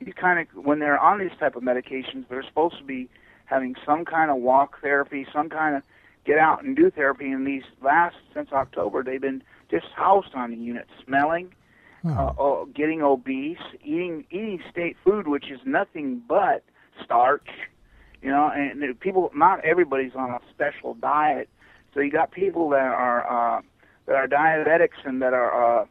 You 0.00 0.12
kind 0.14 0.40
of, 0.40 0.64
when 0.64 0.78
they're 0.78 0.98
on 0.98 1.18
these 1.18 1.36
type 1.38 1.54
of 1.54 1.62
medications, 1.62 2.24
they're 2.30 2.42
supposed 2.44 2.78
to 2.78 2.84
be 2.84 3.08
having 3.44 3.76
some 3.84 4.06
kind 4.06 4.30
of 4.30 4.38
walk 4.38 4.80
therapy, 4.80 5.26
some 5.32 5.50
kind 5.50 5.76
of 5.76 5.82
get 6.24 6.38
out 6.38 6.64
and 6.64 6.76
do 6.76 6.90
therapy. 6.90 7.30
And 7.30 7.46
these 7.46 7.64
last 7.82 8.16
since 8.32 8.50
October, 8.52 9.02
they've 9.02 9.20
been 9.20 9.42
just 9.70 9.86
housed 9.94 10.34
on 10.34 10.50
the 10.50 10.56
unit, 10.56 10.86
smelling, 11.04 11.54
uh, 12.06 12.32
oh, 12.38 12.66
getting 12.74 13.02
obese, 13.02 13.58
eating 13.82 14.26
eating 14.30 14.62
state 14.70 14.96
food, 15.04 15.26
which 15.26 15.50
is 15.50 15.60
nothing 15.64 16.22
but 16.28 16.64
starch. 17.02 17.48
You 18.22 18.30
know, 18.30 18.50
and 18.54 18.98
people. 19.00 19.30
Not 19.34 19.64
everybody's 19.64 20.14
on 20.14 20.30
a 20.30 20.40
special 20.50 20.94
diet. 20.94 21.48
So 21.92 22.00
you 22.00 22.10
got 22.10 22.30
people 22.32 22.70
that 22.70 22.78
are 22.78 23.58
uh, 23.58 23.62
that 24.06 24.16
are 24.16 24.28
diabetics 24.28 25.04
and 25.04 25.22
that 25.22 25.32
are 25.32 25.82
uh, 25.82 25.86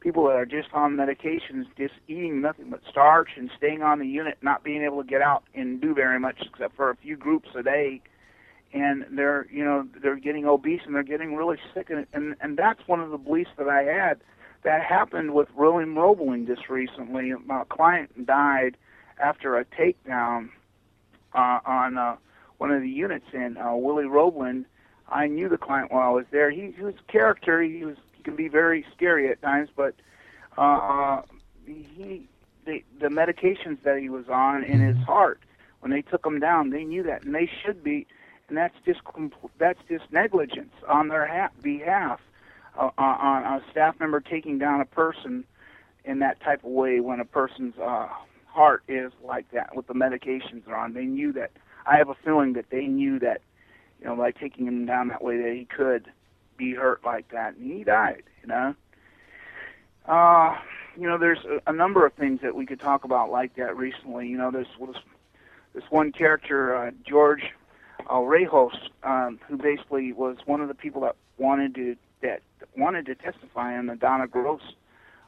people 0.00 0.24
that 0.26 0.36
are 0.36 0.46
just 0.46 0.68
on 0.72 0.96
medications, 0.96 1.64
just 1.76 1.94
eating 2.06 2.40
nothing 2.40 2.70
but 2.70 2.80
starch 2.88 3.30
and 3.36 3.50
staying 3.56 3.82
on 3.82 3.98
the 3.98 4.06
unit, 4.06 4.38
not 4.42 4.62
being 4.62 4.82
able 4.82 5.02
to 5.02 5.08
get 5.08 5.22
out 5.22 5.44
and 5.54 5.80
do 5.80 5.94
very 5.94 6.20
much 6.20 6.36
except 6.42 6.76
for 6.76 6.90
a 6.90 6.96
few 6.96 7.16
groups 7.16 7.48
a 7.56 7.62
day. 7.62 8.00
And 8.76 9.06
they're, 9.12 9.46
you 9.50 9.64
know, 9.64 9.86
they're 10.02 10.16
getting 10.16 10.44
obese 10.44 10.82
and 10.84 10.94
they're 10.94 11.02
getting 11.02 11.34
really 11.34 11.56
sick, 11.72 11.88
and 11.88 12.06
and, 12.12 12.36
and 12.40 12.58
that's 12.58 12.86
one 12.86 13.00
of 13.00 13.10
the 13.10 13.16
beliefs 13.18 13.50
that 13.56 13.68
I 13.68 13.84
had. 13.84 14.20
That 14.64 14.82
happened 14.82 15.32
with 15.32 15.48
William 15.54 15.96
Roebling 15.96 16.46
just 16.46 16.68
recently. 16.68 17.32
My 17.46 17.62
client 17.68 18.26
died 18.26 18.76
after 19.18 19.56
a 19.56 19.64
takedown 19.64 20.50
uh, 21.34 21.60
on 21.64 21.96
uh, 21.96 22.16
one 22.58 22.70
of 22.70 22.82
the 22.82 22.88
units, 22.88 23.26
and 23.32 23.56
uh, 23.56 23.72
Willie 23.74 24.06
Roebling 24.06 24.66
I 25.08 25.28
knew 25.28 25.48
the 25.48 25.56
client 25.56 25.92
while 25.92 26.08
I 26.08 26.12
was 26.12 26.26
there. 26.32 26.50
He, 26.50 26.74
he 26.76 26.82
was 26.82 26.94
a 26.96 27.12
character. 27.12 27.62
He 27.62 27.84
was 27.84 27.96
he 28.12 28.22
can 28.22 28.36
be 28.36 28.48
very 28.48 28.84
scary 28.94 29.30
at 29.30 29.40
times, 29.40 29.68
but 29.74 29.94
uh, 30.58 31.22
he 31.64 32.28
the 32.66 32.82
the 33.00 33.08
medications 33.08 33.82
that 33.84 33.98
he 33.98 34.08
was 34.08 34.28
on 34.28 34.64
in 34.64 34.80
his 34.80 34.98
heart 35.04 35.40
when 35.86 35.92
they 35.92 36.02
took 36.02 36.26
him 36.26 36.40
down, 36.40 36.70
they 36.70 36.82
knew 36.82 37.04
that, 37.04 37.22
and 37.22 37.32
they 37.32 37.48
should 37.62 37.84
be, 37.84 38.08
and 38.48 38.56
that's 38.56 38.74
just 38.84 39.00
that's 39.58 39.78
just 39.88 40.04
negligence 40.12 40.72
on 40.88 41.08
their 41.08 41.26
ha- 41.26 41.50
behalf 41.62 42.20
uh, 42.78 42.90
on, 42.98 43.42
a 43.44 43.62
staff 43.70 43.98
member 44.00 44.20
taking 44.20 44.58
down 44.58 44.80
a 44.80 44.84
person 44.84 45.44
in 46.04 46.20
that 46.20 46.40
type 46.40 46.64
of 46.64 46.70
way 46.70 47.00
when 47.00 47.20
a 47.20 47.24
person's 47.24 47.76
uh, 47.78 48.08
heart 48.46 48.82
is 48.88 49.12
like 49.24 49.50
that 49.50 49.74
with 49.74 49.86
the 49.86 49.94
medications 49.94 50.64
they're 50.64 50.76
on. 50.76 50.94
They 50.94 51.04
knew 51.04 51.32
that. 51.32 51.52
I 51.86 51.96
have 51.96 52.08
a 52.08 52.16
feeling 52.24 52.54
that 52.54 52.70
they 52.70 52.86
knew 52.86 53.18
that, 53.20 53.40
you 54.00 54.06
know, 54.06 54.16
by 54.16 54.32
taking 54.32 54.66
him 54.66 54.86
down 54.86 55.08
that 55.08 55.22
way, 55.22 55.36
that 55.38 55.52
he 55.52 55.64
could 55.64 56.06
be 56.56 56.74
hurt 56.74 57.04
like 57.04 57.30
that, 57.30 57.56
and 57.56 57.70
he 57.70 57.84
died. 57.84 58.22
You 58.42 58.48
know. 58.48 58.74
Uh, 60.06 60.56
you 60.96 61.08
know, 61.08 61.18
there's 61.18 61.44
a, 61.44 61.70
a 61.70 61.72
number 61.72 62.06
of 62.06 62.12
things 62.14 62.40
that 62.42 62.54
we 62.54 62.66
could 62.66 62.80
talk 62.80 63.04
about 63.04 63.30
like 63.30 63.56
that 63.56 63.76
recently. 63.76 64.28
You 64.28 64.38
know, 64.38 64.50
there's 64.50 64.68
this, 64.80 64.96
this 65.74 65.84
one 65.90 66.12
character, 66.12 66.76
uh, 66.76 66.90
George 67.06 67.42
uh, 68.10 68.20
Rojas, 68.20 68.78
um, 69.02 69.38
who 69.48 69.56
basically 69.56 70.12
was 70.12 70.36
one 70.46 70.60
of 70.60 70.68
the 70.68 70.74
people 70.74 71.00
that 71.02 71.16
wanted 71.38 71.74
to 71.74 71.96
that 72.22 72.40
wanted 72.76 73.06
to 73.06 73.14
testify 73.14 73.76
on 73.76 73.86
the 73.86 73.96
Donna 73.96 74.26
Gross 74.26 74.62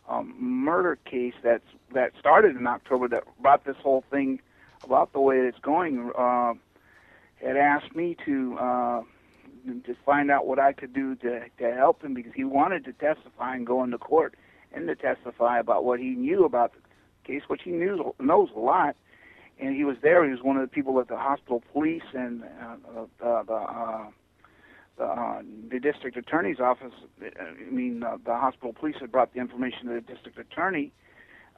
um, 0.08 0.34
murder 0.38 0.98
case 1.04 1.34
that's 1.42 1.64
that 1.94 2.12
started 2.18 2.56
in 2.56 2.66
October 2.66 3.08
that 3.08 3.24
brought 3.40 3.64
this 3.64 3.76
whole 3.82 4.04
thing 4.10 4.40
about 4.84 5.12
the 5.12 5.20
way 5.20 5.36
it's 5.36 5.58
going. 5.58 6.10
Uh, 6.16 6.54
had 7.44 7.56
asked 7.56 7.94
me 7.94 8.16
to 8.24 8.56
uh, 8.58 9.02
to 9.84 9.94
find 10.04 10.30
out 10.30 10.46
what 10.46 10.58
I 10.58 10.72
could 10.72 10.92
do 10.92 11.14
to 11.16 11.42
to 11.58 11.74
help 11.74 12.02
him 12.02 12.14
because 12.14 12.32
he 12.34 12.44
wanted 12.44 12.84
to 12.86 12.92
testify 12.92 13.54
and 13.54 13.66
go 13.66 13.84
into 13.84 13.98
court 13.98 14.34
and 14.72 14.86
to 14.86 14.94
testify 14.94 15.58
about 15.58 15.84
what 15.84 16.00
he 16.00 16.10
knew 16.10 16.44
about 16.44 16.72
the 16.72 16.80
case, 17.26 17.42
which 17.48 17.62
he 17.64 17.70
knew 17.70 18.14
knows 18.18 18.48
a 18.54 18.58
lot. 18.58 18.96
And 19.60 19.74
he 19.74 19.84
was 19.84 19.96
there. 20.02 20.24
He 20.24 20.30
was 20.30 20.42
one 20.42 20.56
of 20.56 20.62
the 20.62 20.68
people 20.68 21.00
at 21.00 21.08
the 21.08 21.16
hospital 21.16 21.62
police 21.72 22.02
and 22.12 22.44
uh, 22.44 23.00
uh, 23.24 23.42
the 23.42 23.54
uh, 23.54 24.06
the, 24.98 25.04
uh, 25.04 25.42
the 25.70 25.80
district 25.80 26.16
attorney's 26.16 26.60
office. 26.60 26.92
I 27.22 27.70
mean, 27.70 28.02
uh, 28.02 28.18
the 28.24 28.34
hospital 28.34 28.72
police 28.72 28.96
had 29.00 29.10
brought 29.10 29.32
the 29.32 29.40
information 29.40 29.86
to 29.86 29.94
the 29.94 30.00
district 30.00 30.38
attorney, 30.38 30.92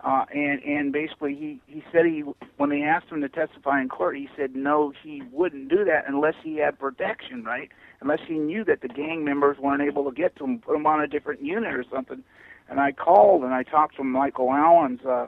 uh, 0.04 0.24
and 0.32 0.62
and 0.62 0.92
basically 0.92 1.34
he 1.34 1.60
he 1.66 1.82
said 1.92 2.06
he 2.06 2.22
when 2.56 2.70
they 2.70 2.82
asked 2.82 3.08
him 3.08 3.20
to 3.20 3.28
testify 3.28 3.80
in 3.80 3.88
court, 3.88 4.16
he 4.16 4.28
said 4.36 4.54
no, 4.54 4.92
he 5.02 5.22
wouldn't 5.32 5.68
do 5.68 5.84
that 5.84 6.04
unless 6.06 6.34
he 6.42 6.56
had 6.56 6.78
protection, 6.78 7.44
right? 7.44 7.70
Unless 8.00 8.20
he 8.26 8.34
knew 8.34 8.64
that 8.64 8.80
the 8.80 8.88
gang 8.88 9.24
members 9.24 9.58
weren't 9.58 9.82
able 9.82 10.04
to 10.04 10.14
get 10.14 10.36
to 10.36 10.44
him, 10.44 10.58
put 10.58 10.76
him 10.76 10.86
on 10.86 11.00
a 11.00 11.06
different 11.06 11.42
unit 11.42 11.74
or 11.74 11.84
something. 11.92 12.22
And 12.68 12.80
I 12.80 12.92
called 12.92 13.42
and 13.42 13.52
I 13.52 13.62
talked 13.62 13.96
to 13.96 14.04
Michael 14.04 14.52
Allen's 14.52 15.04
uh, 15.04 15.26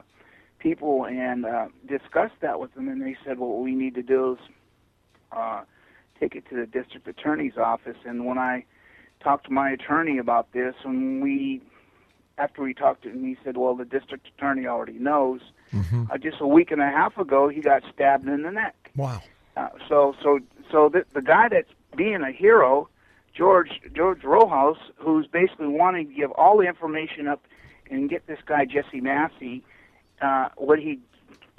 people 0.63 1.05
and 1.05 1.45
uh, 1.45 1.67
discussed 1.85 2.39
that 2.39 2.59
with 2.59 2.73
them, 2.73 2.87
and 2.87 3.01
they 3.01 3.17
said, 3.23 3.37
well, 3.37 3.49
what 3.49 3.63
we 3.63 3.75
need 3.75 3.93
to 3.95 4.01
do 4.01 4.31
is 4.31 4.39
uh, 5.33 5.61
take 6.19 6.35
it 6.35 6.47
to 6.49 6.55
the 6.55 6.65
district 6.65 7.05
attorney's 7.07 7.57
office. 7.57 7.97
And 8.05 8.25
when 8.25 8.37
I 8.37 8.63
talked 9.21 9.45
to 9.47 9.51
my 9.51 9.69
attorney 9.71 10.17
about 10.17 10.53
this, 10.53 10.73
and 10.85 11.21
we, 11.21 11.61
after 12.37 12.63
we 12.63 12.73
talked 12.73 13.03
to 13.03 13.09
him, 13.09 13.23
he 13.25 13.37
said, 13.43 13.57
well, 13.57 13.75
the 13.75 13.85
district 13.85 14.29
attorney 14.35 14.65
already 14.65 14.93
knows. 14.93 15.41
Mm-hmm. 15.73 16.05
Uh, 16.09 16.17
just 16.17 16.37
a 16.39 16.47
week 16.47 16.71
and 16.71 16.81
a 16.81 16.89
half 16.89 17.17
ago, 17.17 17.49
he 17.49 17.59
got 17.59 17.83
stabbed 17.93 18.27
in 18.27 18.43
the 18.43 18.51
neck. 18.51 18.91
Wow. 18.95 19.21
Uh, 19.57 19.69
so, 19.89 20.15
so, 20.23 20.39
so 20.71 20.89
the, 20.89 21.05
the 21.13 21.21
guy 21.21 21.49
that's 21.49 21.69
being 21.95 22.21
a 22.21 22.31
hero, 22.31 22.87
George 23.35 23.81
George 23.93 24.23
Rojas, 24.23 24.77
who's 24.95 25.27
basically 25.27 25.67
wanting 25.67 26.07
to 26.07 26.13
give 26.13 26.31
all 26.31 26.57
the 26.57 26.67
information 26.67 27.27
up 27.27 27.41
and 27.89 28.09
get 28.09 28.25
this 28.27 28.39
guy 28.45 28.65
Jesse 28.65 29.01
Massey 29.01 29.63
uh, 30.21 30.49
what 30.57 30.79
he 30.79 30.99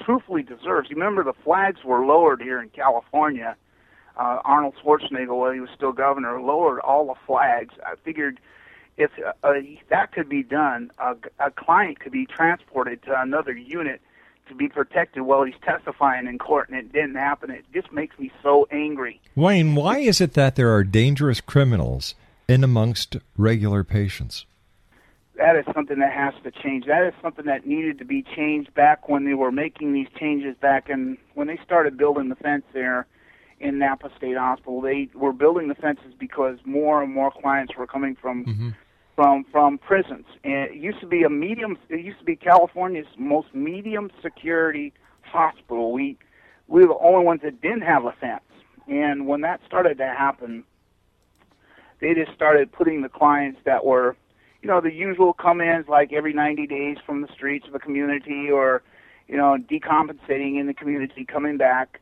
truthfully 0.01 0.43
deserves. 0.43 0.91
You 0.91 0.97
remember 0.97 1.25
the 1.25 1.33
flags 1.45 1.85
were 1.85 2.05
lowered 2.05 2.43
here 2.43 2.61
in 2.61 2.69
California. 2.71 3.57
Uh, 4.17 4.39
Arnold 4.45 4.75
Schwarzenegger, 4.83 5.37
while 5.37 5.51
he 5.51 5.61
was 5.61 5.71
still 5.75 5.93
governor, 5.93 6.41
lowered 6.41 6.81
all 6.81 7.07
the 7.07 7.19
flags. 7.27 7.75
I 7.85 7.95
figured 8.05 8.39
if 8.97 9.11
uh, 9.19 9.33
uh, 9.43 9.55
that 9.89 10.13
could 10.13 10.29
be 10.29 10.43
done, 10.43 10.93
a, 10.99 11.17
a 11.41 11.51
client 11.51 11.99
could 11.99 12.13
be 12.13 12.27
transported 12.27 13.03
to 13.05 13.21
another 13.21 13.53
unit 13.53 14.01
to 14.49 14.55
be 14.55 14.69
protected 14.69 15.23
while 15.23 15.43
he's 15.43 15.55
testifying 15.65 16.27
in 16.27 16.39
court, 16.39 16.69
and 16.69 16.79
it 16.79 16.93
didn't 16.93 17.17
happen. 17.17 17.51
It 17.51 17.65
just 17.73 17.91
makes 17.93 18.19
me 18.19 18.31
so 18.43 18.69
angry. 18.71 19.21
Wayne, 19.35 19.75
why 19.75 19.99
is 19.99 20.21
it 20.21 20.35
that 20.35 20.55
there 20.55 20.73
are 20.73 20.85
dangerous 20.85 21.41
criminals 21.41 22.15
in 22.47 22.63
amongst 22.63 23.17
regular 23.37 23.83
patients? 23.85 24.47
That 25.37 25.57
is 25.57 25.65
something 25.75 25.99
that 25.99 26.13
has 26.13 26.35
to 26.45 26.51
change. 26.51 26.87
That 26.87 27.05
is 27.07 27.15
something 27.21 27.47
that 27.47 27.67
needed 27.67 27.99
to 27.99 28.05
be 28.05 28.23
changed 28.37 28.73
back 28.75 29.09
when 29.09 29.25
they 29.25 29.35
were 29.35 29.51
making 29.51 29.93
these 29.93 30.07
changes 30.19 30.57
back 30.61 30.89
in 30.89 31.19
when 31.35 31.47
they 31.47 31.59
started 31.65 31.97
building 31.97 32.29
the 32.29 32.37
fence 32.37 32.65
there 32.73 33.07
in 33.61 33.79
Napa 33.79 34.11
State 34.17 34.37
Hospital. 34.37 34.81
They 34.81 35.09
were 35.15 35.33
building 35.33 35.69
the 35.69 35.75
fences 35.75 36.15
because 36.19 36.59
more 36.65 37.03
and 37.03 37.13
more 37.13 37.31
clients 37.31 37.75
were 37.77 37.87
coming 37.87 38.17
from 38.21 38.45
Mm-hmm. 38.45 38.71
from 39.17 39.45
from 39.51 39.79
prisons. 39.79 40.27
And 40.45 40.71
it 40.71 40.77
used 40.77 41.01
to 41.01 41.07
be 41.07 41.23
a 41.25 41.31
medium. 41.31 41.79
It 41.89 42.05
used 42.05 42.19
to 42.19 42.25
be 42.25 42.37
California's 42.37 43.07
most 43.19 43.55
medium 43.55 44.11
security 44.23 44.93
hospital. 45.23 45.93
We 45.93 46.17
we 46.69 46.83
were 46.83 46.89
the 46.95 47.05
only 47.05 47.25
ones 47.25 47.41
that 47.43 47.61
didn't 47.61 47.83
have 47.83 48.05
a 48.05 48.13
fence. 48.13 48.43
And 48.87 49.27
when 49.27 49.41
that 49.41 49.61
started 49.67 49.99
to 49.99 50.07
happen, 50.07 50.65
they 52.01 52.15
just 52.15 52.33
started 52.35 52.71
putting 52.71 53.03
the 53.03 53.09
clients 53.09 53.61
that 53.65 53.85
were 53.85 54.17
you 54.65 54.71
know, 54.71 54.81
the 54.81 54.93
usual 54.93 55.35
come-ins 55.35 55.89
like 55.89 56.15
every 56.15 56.33
90 56.33 56.67
days 56.67 56.97
from 57.05 57.21
the 57.21 57.29
streets 57.29 57.67
of 57.67 57.75
the 57.75 57.79
community 57.79 58.51
or, 58.51 58.83
you 59.29 59.37
know, 59.37 59.59
decompensating 59.59 60.59
in 60.59 60.67
the 60.67 60.73
community, 60.73 61.27
coming 61.27 61.59
back 61.59 62.01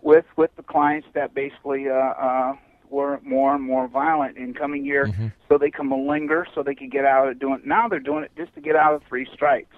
with 0.00 0.24
with 0.36 0.50
the 0.56 0.62
clients 0.62 1.06
that 1.12 1.34
basically 1.34 1.86
uh, 1.88 1.92
uh, 1.92 2.56
were 2.88 3.20
more 3.22 3.54
and 3.54 3.62
more 3.62 3.86
violent 3.88 4.38
and 4.38 4.56
coming 4.56 4.84
here 4.84 5.12
so 5.48 5.58
they 5.58 5.70
can 5.70 5.90
malinger, 5.90 6.46
so 6.54 6.62
they 6.62 6.74
can 6.74 6.88
get 6.88 7.04
out 7.04 7.28
of 7.28 7.38
doing. 7.38 7.60
Now 7.66 7.88
they're 7.88 8.00
doing 8.00 8.24
it 8.24 8.30
just 8.38 8.54
to 8.54 8.62
get 8.62 8.74
out 8.74 8.94
of 8.94 9.02
three 9.06 9.28
strikes. 9.34 9.76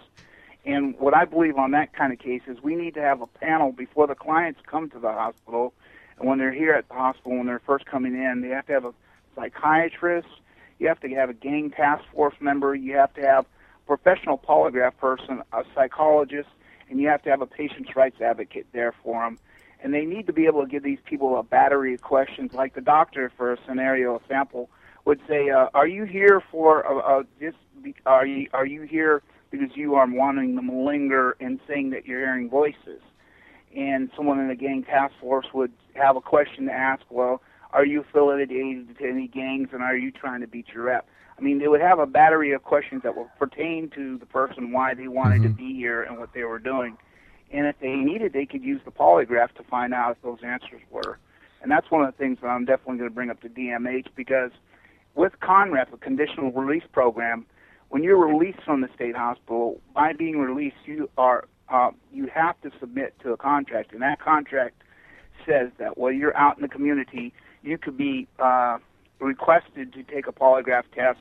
And 0.64 0.96
what 1.00 1.16
I 1.16 1.24
believe 1.24 1.56
on 1.56 1.72
that 1.72 1.92
kind 1.94 2.12
of 2.12 2.20
case 2.20 2.42
is 2.46 2.62
we 2.62 2.76
need 2.76 2.94
to 2.94 3.00
have 3.00 3.22
a 3.22 3.26
panel 3.26 3.72
before 3.72 4.06
the 4.06 4.14
clients 4.14 4.60
come 4.64 4.88
to 4.90 5.00
the 5.00 5.10
hospital, 5.10 5.72
and 6.16 6.28
when 6.28 6.38
they're 6.38 6.52
here 6.52 6.74
at 6.74 6.86
the 6.86 6.94
hospital, 6.94 7.38
when 7.38 7.46
they're 7.46 7.62
first 7.66 7.86
coming 7.86 8.14
in, 8.14 8.42
they 8.42 8.50
have 8.50 8.66
to 8.66 8.72
have 8.72 8.84
a 8.84 8.94
psychiatrist 9.34 10.28
you 10.80 10.88
have 10.88 11.00
to 11.00 11.08
have 11.10 11.30
a 11.30 11.34
gang 11.34 11.70
task 11.70 12.02
force 12.12 12.34
member, 12.40 12.74
you 12.74 12.96
have 12.96 13.12
to 13.14 13.20
have 13.20 13.44
a 13.44 13.86
professional 13.86 14.38
polygraph 14.38 14.96
person, 14.96 15.42
a 15.52 15.64
psychologist, 15.74 16.48
and 16.88 16.98
you 16.98 17.08
have 17.08 17.22
to 17.22 17.30
have 17.30 17.42
a 17.42 17.46
patient's 17.46 17.94
rights 17.94 18.20
advocate 18.20 18.66
there 18.72 18.92
for 19.04 19.22
them. 19.22 19.38
And 19.82 19.94
they 19.94 20.04
need 20.04 20.26
to 20.26 20.32
be 20.32 20.46
able 20.46 20.62
to 20.62 20.68
give 20.68 20.82
these 20.82 20.98
people 21.04 21.38
a 21.38 21.42
battery 21.42 21.94
of 21.94 22.02
questions, 22.02 22.52
like 22.54 22.74
the 22.74 22.80
doctor 22.80 23.30
for 23.36 23.52
a 23.52 23.58
scenario, 23.66 24.16
a 24.16 24.20
sample 24.26 24.68
would 25.04 25.20
say, 25.26 25.50
uh, 25.50 25.68
"Are 25.74 25.86
you 25.86 26.04
here 26.04 26.42
for 26.50 26.86
uh, 26.86 27.20
uh, 27.20 27.22
this? 27.38 27.54
Be, 27.82 27.94
are 28.04 28.26
you 28.26 28.48
are 28.52 28.66
you 28.66 28.82
here 28.82 29.22
because 29.50 29.74
you 29.74 29.94
are 29.94 30.06
wanting 30.06 30.56
to 30.56 30.62
malinger 30.62 31.32
and 31.40 31.58
saying 31.66 31.90
that 31.90 32.06
you're 32.06 32.20
hearing 32.20 32.50
voices?" 32.50 33.00
And 33.74 34.10
someone 34.16 34.38
in 34.38 34.48
the 34.48 34.54
gang 34.54 34.82
task 34.82 35.14
force 35.20 35.46
would 35.54 35.72
have 35.94 36.16
a 36.16 36.20
question 36.20 36.66
to 36.66 36.72
ask. 36.72 37.02
Well, 37.08 37.40
are 37.72 37.84
you 37.84 38.00
affiliated 38.00 38.96
to 38.98 39.08
any 39.08 39.28
gangs 39.28 39.68
and 39.72 39.82
are 39.82 39.96
you 39.96 40.10
trying 40.10 40.40
to 40.40 40.46
beat 40.46 40.66
your 40.74 40.84
rep? 40.84 41.08
I 41.38 41.42
mean, 41.42 41.58
they 41.58 41.68
would 41.68 41.80
have 41.80 41.98
a 41.98 42.06
battery 42.06 42.52
of 42.52 42.62
questions 42.62 43.02
that 43.02 43.16
will 43.16 43.30
pertain 43.38 43.90
to 43.94 44.18
the 44.18 44.26
person, 44.26 44.72
why 44.72 44.94
they 44.94 45.08
wanted 45.08 45.42
to 45.42 45.48
be 45.48 45.74
here 45.74 46.02
and 46.02 46.18
what 46.18 46.34
they 46.34 46.44
were 46.44 46.58
doing. 46.58 46.98
And 47.50 47.66
if 47.66 47.76
they 47.80 47.94
needed, 47.94 48.32
they 48.32 48.44
could 48.44 48.62
use 48.62 48.80
the 48.84 48.90
polygraph 48.90 49.54
to 49.54 49.62
find 49.64 49.94
out 49.94 50.12
if 50.12 50.22
those 50.22 50.38
answers 50.44 50.82
were. 50.90 51.18
And 51.62 51.70
that's 51.70 51.90
one 51.90 52.04
of 52.04 52.12
the 52.12 52.18
things 52.18 52.38
that 52.42 52.48
I'm 52.48 52.64
definitely 52.64 52.98
going 52.98 53.10
to 53.10 53.14
bring 53.14 53.30
up 53.30 53.40
to 53.40 53.48
DMH 53.48 54.08
because 54.14 54.50
with 55.14 55.32
CONREP, 55.40 55.92
a 55.92 55.96
conditional 55.96 56.52
release 56.52 56.84
program, 56.92 57.46
when 57.88 58.02
you're 58.02 58.24
released 58.24 58.62
from 58.64 58.82
the 58.82 58.88
state 58.94 59.16
hospital, 59.16 59.80
by 59.94 60.12
being 60.12 60.38
released, 60.38 60.76
you 60.84 61.10
are 61.18 61.46
uh, 61.68 61.90
you 62.12 62.26
have 62.26 62.60
to 62.62 62.70
submit 62.80 63.14
to 63.22 63.32
a 63.32 63.36
contract, 63.36 63.92
and 63.92 64.02
that 64.02 64.20
contract 64.20 64.82
says 65.46 65.70
that 65.78 65.96
while 65.96 66.10
you're 66.10 66.36
out 66.36 66.56
in 66.56 66.62
the 66.62 66.68
community, 66.68 67.32
you 67.62 67.78
could 67.78 67.96
be 67.96 68.26
uh, 68.38 68.78
requested 69.18 69.92
to 69.92 70.02
take 70.02 70.26
a 70.26 70.32
polygraph 70.32 70.84
test 70.94 71.20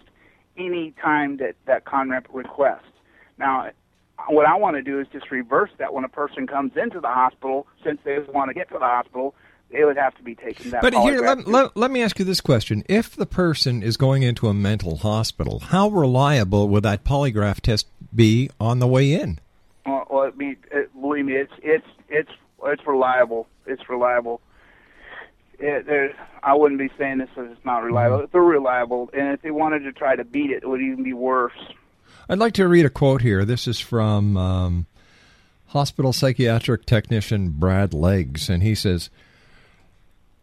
any 0.58 0.94
time 1.02 1.38
that 1.38 1.56
that 1.66 1.86
CONREP 1.86 2.26
requests. 2.34 2.84
Now, 3.38 3.70
what 4.28 4.46
I 4.46 4.56
want 4.56 4.76
to 4.76 4.82
do 4.82 5.00
is 5.00 5.08
just 5.12 5.32
reverse 5.32 5.70
that. 5.78 5.94
When 5.94 6.04
a 6.04 6.10
person 6.10 6.48
comes 6.48 6.74
into 6.76 7.00
the 7.00 7.08
hospital, 7.08 7.68
since 7.84 8.00
they 8.04 8.20
want 8.20 8.50
to 8.50 8.54
get 8.54 8.68
to 8.70 8.74
the 8.74 8.86
hospital, 8.86 9.34
they 9.72 9.84
would 9.84 9.98
have 9.98 10.16
to 10.16 10.24
be 10.24 10.36
taken 10.36 10.72
that. 10.72 10.82
But 10.82 10.94
here, 10.94 11.22
let, 11.22 11.48
let, 11.48 11.78
let 11.78 11.92
me 11.92 12.02
ask 12.02 12.20
you 12.20 12.26
this 12.26 12.42
question. 12.42 12.84
If 12.90 13.16
the 13.16 13.26
person 13.26 13.84
is 13.84 13.98
going 13.98 14.24
into 14.24 14.48
a 14.48 14.54
mental 14.54 14.98
hospital, 14.98 15.60
how 15.60 15.90
reliable 15.90 16.68
would 16.70 16.84
that 16.84 17.04
polygraph 17.04 17.62
test 17.62 17.88
be 18.14 18.50
on 18.60 18.80
the 18.80 18.88
way 18.88 19.14
in? 19.14 19.40
Well, 19.86 20.08
well 20.10 20.24
it 20.24 20.38
be, 20.38 20.58
it, 20.72 20.92
believe 21.00 21.26
me, 21.26 21.34
it's 21.34 21.54
it's 21.62 21.88
it's 22.10 22.32
it's 22.66 22.86
reliable. 22.86 23.48
It's 23.66 23.88
reliable. 23.90 24.42
It, 25.60 25.86
there, 25.86 26.14
I 26.42 26.56
wouldn't 26.56 26.80
be 26.80 26.90
saying 26.98 27.18
this 27.18 27.30
if 27.36 27.52
it's 27.52 27.66
not 27.66 27.84
reliable. 27.84 28.28
They're 28.32 28.42
reliable, 28.42 29.10
and 29.14 29.34
if 29.34 29.42
they 29.42 29.52
wanted 29.52 29.80
to 29.80 29.92
try 29.92 30.16
to 30.16 30.24
beat 30.24 30.52
it, 30.52 30.64
it 30.64 30.70
would 30.70 30.82
even 30.82 31.04
be 31.04 31.14
worse. 31.14 31.54
I'd 32.30 32.38
like 32.38 32.54
to 32.54 32.68
read 32.68 32.86
a 32.86 32.90
quote 32.90 33.22
here. 33.22 33.44
This 33.44 33.68
is 33.68 33.80
from 33.80 34.38
um, 34.38 34.86
hospital 35.68 36.14
psychiatric 36.14 36.86
technician 36.86 37.50
Brad 37.50 37.94
Leggs, 37.94 38.50
and 38.50 38.64
he 38.64 38.76
says, 38.76 39.10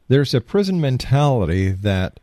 "There's 0.09 0.35
a 0.35 0.41
prison 0.41 0.81
mentality 0.81 1.71
that." 1.71 2.21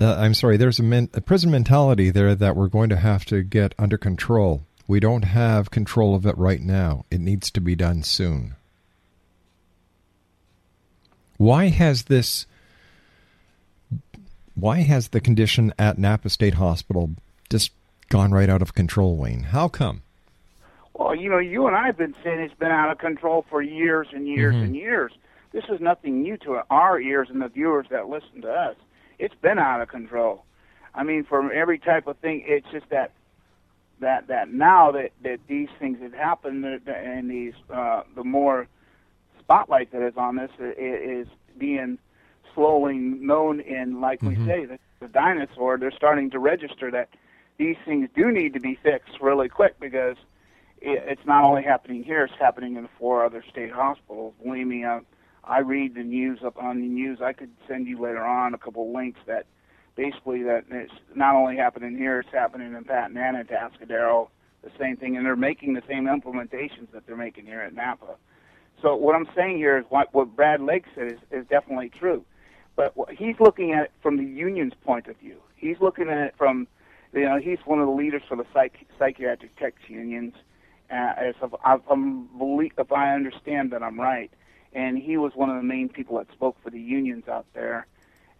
Uh, 0.00 0.16
I'm 0.18 0.34
sorry. 0.34 0.56
There's 0.56 0.80
a, 0.80 0.82
men- 0.82 1.10
a 1.14 1.20
prison 1.20 1.50
mentality 1.50 2.10
there 2.10 2.34
that 2.34 2.56
we're 2.56 2.66
going 2.66 2.88
to 2.88 2.96
have 2.96 3.24
to 3.26 3.42
get 3.42 3.72
under 3.78 3.96
control. 3.96 4.62
We 4.88 4.98
don't 4.98 5.22
have 5.22 5.70
control 5.70 6.16
of 6.16 6.26
it 6.26 6.36
right 6.36 6.60
now. 6.60 7.04
It 7.08 7.20
needs 7.20 7.52
to 7.52 7.60
be 7.60 7.76
done 7.76 8.02
soon. 8.02 8.56
Why 11.42 11.70
has 11.70 12.04
this 12.04 12.46
why 14.54 14.82
has 14.82 15.08
the 15.08 15.20
condition 15.20 15.74
at 15.76 15.98
Napa 15.98 16.28
State 16.28 16.54
Hospital 16.54 17.10
just 17.50 17.72
gone 18.10 18.30
right 18.30 18.48
out 18.48 18.62
of 18.62 18.74
control, 18.74 19.16
Wayne? 19.16 19.42
How 19.42 19.66
come? 19.66 20.02
Well, 20.94 21.16
you 21.16 21.28
know, 21.28 21.38
you 21.38 21.66
and 21.66 21.74
I 21.74 21.86
have 21.86 21.96
been 21.96 22.14
saying 22.22 22.38
it's 22.38 22.54
been 22.54 22.70
out 22.70 22.92
of 22.92 22.98
control 22.98 23.44
for 23.50 23.60
years 23.60 24.06
and 24.14 24.28
years 24.28 24.54
Mhm. 24.54 24.62
and 24.62 24.76
years. 24.76 25.10
This 25.50 25.64
is 25.68 25.80
nothing 25.80 26.22
new 26.22 26.36
to 26.38 26.62
our 26.70 27.00
ears 27.00 27.28
and 27.28 27.42
the 27.42 27.48
viewers 27.48 27.88
that 27.90 28.08
listen 28.08 28.42
to 28.42 28.48
us. 28.52 28.76
It's 29.18 29.34
been 29.34 29.58
out 29.58 29.80
of 29.80 29.88
control. 29.88 30.44
I 30.94 31.02
mean, 31.02 31.24
for 31.24 31.50
every 31.52 31.80
type 31.80 32.06
of 32.06 32.18
thing, 32.18 32.44
it's 32.46 32.70
just 32.70 32.88
that 32.90 33.10
that 33.98 34.28
that 34.28 34.52
now 34.52 34.92
that 34.92 35.10
that 35.22 35.40
these 35.48 35.70
things 35.80 36.00
have 36.02 36.14
happened 36.14 36.64
and 36.86 37.28
these 37.28 37.54
uh, 37.68 38.04
the 38.14 38.22
more 38.22 38.68
spotlight 39.42 39.92
that 39.92 40.02
is 40.02 40.14
on 40.16 40.36
this 40.36 40.50
is 40.58 41.26
being 41.58 41.98
slowly 42.54 42.96
known 42.96 43.60
in, 43.60 44.00
like 44.00 44.22
we 44.22 44.34
mm-hmm. 44.34 44.46
say, 44.46 44.64
the, 44.64 44.78
the 45.00 45.08
dinosaur. 45.08 45.78
They're 45.78 45.92
starting 45.92 46.30
to 46.30 46.38
register 46.38 46.90
that 46.90 47.08
these 47.58 47.76
things 47.84 48.08
do 48.14 48.30
need 48.30 48.54
to 48.54 48.60
be 48.60 48.78
fixed 48.82 49.20
really 49.20 49.48
quick 49.48 49.78
because 49.80 50.16
it, 50.80 51.02
it's 51.06 51.26
not 51.26 51.44
only 51.44 51.62
happening 51.62 52.02
here; 52.02 52.24
it's 52.24 52.34
happening 52.38 52.76
in 52.76 52.88
four 52.98 53.24
other 53.24 53.44
state 53.50 53.72
hospitals. 53.72 54.34
Believe 54.42 54.66
me, 54.66 54.84
I, 54.84 55.00
I 55.44 55.60
read 55.60 55.94
the 55.94 56.04
news 56.04 56.40
up 56.44 56.56
on 56.62 56.80
the 56.80 56.88
news. 56.88 57.20
I 57.20 57.32
could 57.32 57.50
send 57.68 57.86
you 57.86 58.00
later 58.00 58.24
on 58.24 58.54
a 58.54 58.58
couple 58.58 58.92
links 58.92 59.20
that 59.26 59.46
basically 59.96 60.42
that 60.44 60.64
it's 60.70 60.92
not 61.14 61.34
only 61.34 61.56
happening 61.56 61.96
here; 61.96 62.20
it's 62.20 62.32
happening 62.32 62.74
in 62.74 62.84
Patton 62.84 63.16
and 63.16 63.36
in 63.36 63.46
Atascadero. 63.46 64.28
The 64.62 64.70
same 64.78 64.96
thing, 64.96 65.16
and 65.16 65.26
they're 65.26 65.34
making 65.34 65.74
the 65.74 65.82
same 65.88 66.04
implementations 66.04 66.92
that 66.92 67.04
they're 67.04 67.16
making 67.16 67.46
here 67.46 67.60
at 67.60 67.74
Napa. 67.74 68.14
So 68.82 68.96
what 68.96 69.14
I'm 69.14 69.28
saying 69.34 69.56
here 69.58 69.78
is 69.78 69.84
what 69.88 70.12
what 70.12 70.34
Brad 70.34 70.60
Lake 70.60 70.84
said 70.94 71.12
is, 71.12 71.18
is 71.30 71.46
definitely 71.46 71.88
true, 71.88 72.24
but 72.74 72.96
what, 72.96 73.10
he's 73.10 73.36
looking 73.38 73.72
at 73.72 73.84
it 73.84 73.92
from 74.02 74.16
the 74.16 74.24
union's 74.24 74.74
point 74.84 75.06
of 75.06 75.16
view. 75.18 75.36
He's 75.56 75.76
looking 75.80 76.08
at 76.08 76.18
it 76.18 76.34
from, 76.36 76.66
you 77.12 77.20
know, 77.22 77.38
he's 77.38 77.58
one 77.64 77.78
of 77.78 77.86
the 77.86 77.92
leaders 77.92 78.22
for 78.28 78.36
the 78.36 78.44
psych, 78.52 78.84
psychiatric 78.98 79.54
tech 79.56 79.74
unions. 79.86 80.34
Uh, 80.90 81.14
as 81.16 81.34
if, 81.42 81.50
I'm 81.64 82.26
believe, 82.36 82.72
if 82.76 82.92
I 82.92 83.14
understand 83.14 83.70
that 83.70 83.82
I'm 83.82 83.98
right, 83.98 84.30
and 84.74 84.98
he 84.98 85.16
was 85.16 85.32
one 85.34 85.48
of 85.48 85.56
the 85.56 85.62
main 85.62 85.88
people 85.88 86.18
that 86.18 86.30
spoke 86.32 86.56
for 86.62 86.68
the 86.68 86.80
unions 86.80 87.28
out 87.28 87.46
there 87.54 87.86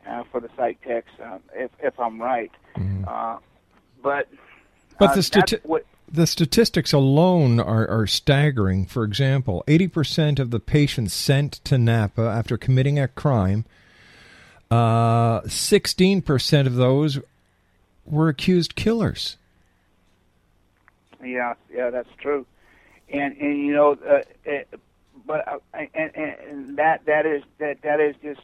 uh, 0.07 0.24
for 0.30 0.38
the 0.40 0.51
psych 0.57 0.82
techs, 0.82 1.12
uh, 1.24 1.38
if 1.55 1.70
if 1.80 1.99
I'm 1.99 2.20
right. 2.20 2.51
Uh, 3.07 3.38
but 4.03 4.28
But 4.99 5.11
uh, 5.11 5.14
the 5.14 5.20
stati- 5.22 5.51
that's 5.51 5.64
what 5.64 5.86
the 6.12 6.26
statistics 6.26 6.92
alone 6.92 7.58
are, 7.58 7.88
are 7.88 8.06
staggering. 8.06 8.84
For 8.84 9.02
example, 9.02 9.64
80% 9.66 10.38
of 10.38 10.50
the 10.50 10.60
patients 10.60 11.14
sent 11.14 11.52
to 11.64 11.78
Napa 11.78 12.22
after 12.22 12.58
committing 12.58 12.98
a 12.98 13.08
crime, 13.08 13.64
uh, 14.70 15.40
16% 15.42 16.66
of 16.66 16.74
those 16.74 17.18
were 18.04 18.28
accused 18.28 18.74
killers. 18.74 19.38
Yeah, 21.24 21.54
yeah, 21.72 21.90
that's 21.90 22.08
true, 22.18 22.44
and 23.08 23.36
and 23.36 23.56
you 23.56 23.72
know, 23.72 23.92
uh, 23.92 24.22
it, 24.44 24.68
but 25.24 25.46
uh, 25.46 25.58
and, 25.72 25.88
and, 25.94 26.14
and 26.16 26.78
that 26.78 27.04
that 27.06 27.26
is 27.26 27.44
that 27.58 27.80
that 27.82 28.00
is 28.00 28.16
just 28.24 28.40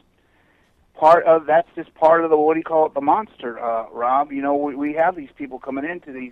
part 0.93 1.25
of 1.25 1.45
that's 1.45 1.67
just 1.75 1.93
part 1.95 2.23
of 2.23 2.29
the 2.29 2.37
what 2.37 2.53
do 2.53 2.59
you 2.61 2.63
call 2.63 2.85
it 2.85 2.93
the 2.93 3.01
monster, 3.01 3.59
uh, 3.59 3.89
Rob. 3.91 4.31
You 4.31 4.41
know, 4.41 4.55
we, 4.55 4.75
we 4.75 4.93
have 4.93 5.17
these 5.17 5.27
people 5.35 5.59
coming 5.59 5.83
into 5.83 6.13
these 6.13 6.31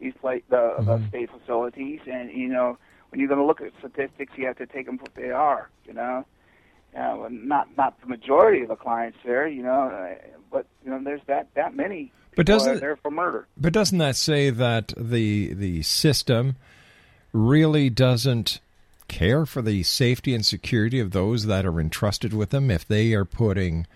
these 0.00 0.14
like 0.22 0.48
the, 0.48 0.74
the 0.78 1.02
state 1.08 1.30
facilities, 1.30 2.00
and 2.10 2.30
you 2.32 2.48
know, 2.48 2.78
when 3.10 3.20
you're 3.20 3.28
going 3.28 3.40
to 3.40 3.46
look 3.46 3.60
at 3.60 3.72
statistics, 3.78 4.32
you 4.36 4.46
have 4.46 4.56
to 4.58 4.66
take 4.66 4.86
them 4.86 4.98
for 4.98 5.04
what 5.04 5.14
they 5.14 5.30
are. 5.30 5.68
You 5.86 5.92
know, 5.94 6.24
uh, 6.96 7.14
well, 7.16 7.28
not 7.30 7.68
not 7.76 8.00
the 8.00 8.06
majority 8.06 8.62
of 8.62 8.68
the 8.68 8.76
clients 8.76 9.18
there. 9.24 9.46
You 9.46 9.62
know, 9.62 9.82
uh, 9.88 10.14
but 10.50 10.66
you 10.84 10.90
know, 10.90 11.00
there's 11.02 11.22
that 11.26 11.48
that 11.54 11.74
many. 11.76 12.12
But 12.36 12.46
people 12.46 12.58
doesn't- 12.58 12.80
there 12.80 12.96
for 12.96 13.10
murder? 13.10 13.46
But 13.56 13.72
doesn't 13.72 13.98
that 13.98 14.16
say 14.16 14.50
that 14.50 14.94
the 14.96 15.52
the 15.54 15.82
system 15.82 16.56
really 17.32 17.90
doesn't 17.90 18.60
care 19.08 19.44
for 19.44 19.60
the 19.60 19.82
safety 19.82 20.34
and 20.34 20.46
security 20.46 21.00
of 21.00 21.10
those 21.10 21.46
that 21.46 21.66
are 21.66 21.80
entrusted 21.80 22.32
with 22.32 22.50
them 22.50 22.70
if 22.70 22.86
they 22.86 23.12
are 23.12 23.24
putting, 23.24 23.86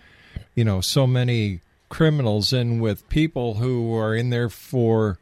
you 0.55 0.65
know, 0.65 0.81
so 0.81 1.07
many 1.07 1.61
criminals 1.87 2.51
in 2.51 2.79
with 2.79 3.07
people 3.07 3.55
who 3.55 3.95
are 3.95 4.13
in 4.13 4.29
there 4.29 4.49
for 4.49 5.17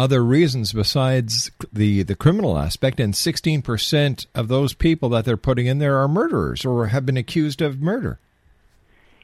other 0.00 0.24
reasons 0.24 0.72
besides 0.72 1.50
the 1.72 2.02
the 2.02 2.16
criminal 2.16 2.58
aspect 2.58 2.98
and 2.98 3.14
16% 3.14 4.26
of 4.34 4.48
those 4.48 4.72
people 4.72 5.08
that 5.10 5.24
they're 5.24 5.36
putting 5.36 5.66
in 5.66 5.78
there 5.78 5.98
are 5.98 6.08
murderers 6.08 6.64
or 6.64 6.86
have 6.86 7.04
been 7.06 7.16
accused 7.16 7.60
of 7.60 7.80
murder. 7.80 8.18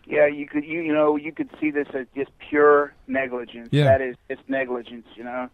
Yeah, 0.07 0.27
you 0.27 0.47
could 0.47 0.65
you 0.65 0.81
you 0.81 0.93
know 0.93 1.17
you 1.17 1.33
could 1.33 1.51
see 1.61 1.71
this 1.71 1.89
as 1.95 2.07
just 2.15 2.31
pure 2.39 2.95
negligence. 3.09 3.71
Yeah. 3.73 3.85
That 3.85 4.03
is 4.03 4.17
it's 4.29 4.43
negligence, 4.49 5.07
you 5.17 5.25
know. 5.25 5.49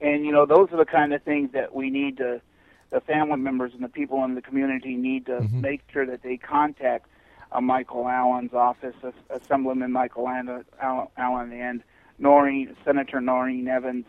And 0.00 0.24
you 0.24 0.32
know 0.32 0.46
those 0.46 0.68
are 0.72 0.78
the 0.78 0.86
kind 0.86 1.12
of 1.12 1.22
things 1.22 1.52
that 1.52 1.74
we 1.74 1.90
need 1.90 2.16
to 2.18 2.40
the 2.90 3.00
family 3.00 3.36
members 3.36 3.72
and 3.74 3.82
the 3.82 3.88
people 3.88 4.24
in 4.24 4.34
the 4.34 4.42
community 4.42 4.96
need 4.96 5.26
to 5.26 5.40
make 5.52 5.82
sure 5.92 6.06
that 6.06 6.22
they 6.22 6.36
contact 6.36 7.06
uh, 7.52 7.60
Michael 7.60 8.08
Allen's 8.08 8.54
office, 8.54 8.94
uh, 9.02 9.10
Assemblyman 9.30 9.92
Michael 9.92 10.28
Allen, 10.28 10.64
Allen, 10.80 11.08
Allen 11.16 11.52
and 11.52 11.82
Noreen, 12.18 12.76
Senator 12.84 13.20
Noreen 13.20 13.68
Evans. 13.68 14.06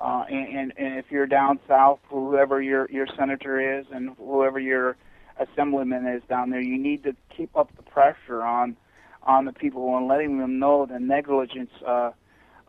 Uh, 0.00 0.24
and, 0.28 0.58
and, 0.58 0.72
and 0.76 0.98
if 0.98 1.06
you're 1.10 1.26
down 1.26 1.60
south, 1.68 2.00
whoever 2.08 2.60
your 2.60 2.90
your 2.90 3.06
senator 3.16 3.78
is 3.78 3.86
and 3.92 4.10
whoever 4.18 4.58
your 4.58 4.96
assemblyman 5.38 6.06
is 6.06 6.22
down 6.28 6.50
there, 6.50 6.60
you 6.60 6.78
need 6.78 7.02
to 7.04 7.14
keep 7.36 7.56
up 7.56 7.74
the 7.76 7.82
pressure 7.82 8.42
on 8.42 8.76
on 9.24 9.44
the 9.44 9.52
people 9.52 9.96
and 9.96 10.08
letting 10.08 10.38
them 10.38 10.58
know 10.58 10.86
the 10.86 10.98
negligence 10.98 11.70
uh, 11.86 12.10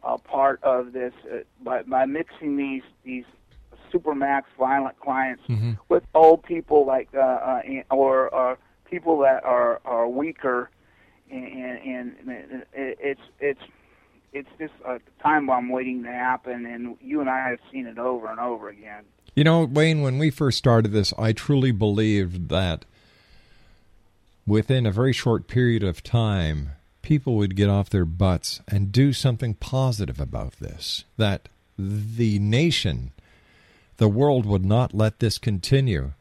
uh, 0.03 0.17
part 0.17 0.61
of 0.63 0.93
this 0.93 1.13
uh, 1.31 1.37
by, 1.63 1.81
by 1.83 2.05
mixing 2.05 2.57
these 2.57 2.83
these 3.03 3.25
supermax 3.91 4.43
violent 4.57 4.99
clients 4.99 5.43
with 5.89 6.03
old 6.13 6.43
people 6.43 6.85
like 6.85 7.09
uh, 7.15 7.19
uh, 7.19 7.61
or 7.91 8.33
uh, 8.33 8.55
people 8.89 9.19
that 9.19 9.43
are 9.43 9.81
are 9.85 10.07
weaker, 10.07 10.69
and, 11.31 11.45
and, 11.45 12.15
and 12.27 12.63
it, 12.73 12.97
it's 13.01 13.21
it's 13.39 13.61
it's 14.33 14.49
just 14.59 14.73
a 14.85 14.99
time 15.21 15.47
bomb 15.47 15.69
waiting 15.69 16.03
to 16.03 16.09
happen, 16.11 16.65
and 16.65 16.97
you 17.01 17.21
and 17.21 17.29
I 17.29 17.49
have 17.49 17.59
seen 17.71 17.87
it 17.87 17.97
over 17.97 18.27
and 18.27 18.39
over 18.39 18.69
again. 18.69 19.03
You 19.35 19.43
know, 19.43 19.63
Wayne, 19.65 20.01
when 20.01 20.17
we 20.17 20.29
first 20.29 20.57
started 20.57 20.91
this, 20.91 21.13
I 21.17 21.31
truly 21.33 21.71
believed 21.71 22.49
that 22.49 22.85
within 24.45 24.85
a 24.85 24.91
very 24.91 25.13
short 25.13 25.47
period 25.47 25.83
of 25.83 26.03
time, 26.03 26.71
people 27.01 27.35
would 27.35 27.55
get 27.55 27.69
off 27.69 27.89
their 27.89 28.05
butts 28.05 28.61
and 28.67 28.91
do 28.91 29.13
something 29.13 29.53
positive 29.55 30.19
about 30.19 30.53
this. 30.59 31.05
That 31.17 31.49
the 31.77 32.39
nation, 32.39 33.11
the 33.97 34.07
world 34.07 34.45
would 34.45 34.65
not 34.65 34.93
let 34.93 35.19
this 35.19 35.37
continue, 35.37 36.11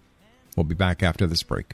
We'll 0.56 0.64
be 0.64 0.74
back 0.76 1.04
after 1.04 1.28
this 1.28 1.44
break. 1.44 1.74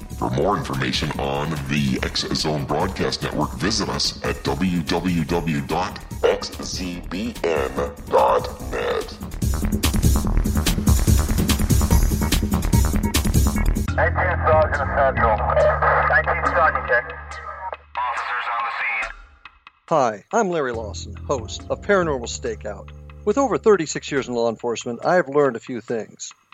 For 0.21 0.29
more 0.29 0.55
information 0.55 1.09
on 1.19 1.49
the 1.67 1.99
X 2.03 2.27
Zone 2.35 2.65
Broadcast 2.65 3.23
Network, 3.23 3.53
visit 3.55 3.89
us 3.89 4.23
at 4.23 4.35
www.xzbn.net. 4.43 4.91
19 13.95 14.15
Sergeant 14.45 14.89
Central. 14.95 15.37
19 15.37 16.45
Sergeant, 16.45 16.87
check. 16.87 17.05
Hi, 19.89 20.23
I'm 20.31 20.49
Larry 20.51 20.73
Lawson, 20.73 21.15
host 21.15 21.63
of 21.71 21.81
Paranormal 21.81 22.27
Stakeout. 22.27 22.91
With 23.25 23.39
over 23.39 23.57
36 23.57 24.11
years 24.11 24.27
in 24.27 24.35
law 24.35 24.49
enforcement, 24.49 25.03
I 25.03 25.15
have 25.15 25.29
learned 25.29 25.55
a 25.55 25.59
few 25.59 25.81
things. 25.81 26.31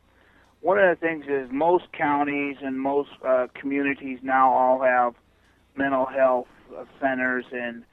one 0.59 0.77
of 0.77 0.89
the 0.89 0.97
things 0.99 1.23
is 1.29 1.49
most 1.49 1.85
counties 1.93 2.57
and 2.61 2.77
most 2.77 3.11
uh, 3.25 3.47
communities 3.53 4.19
now 4.21 4.51
all 4.51 4.81
have 4.81 5.15
mental 5.79 6.05
health 6.05 6.47
uh, 6.77 6.83
centers 6.99 7.45
and 7.51 7.83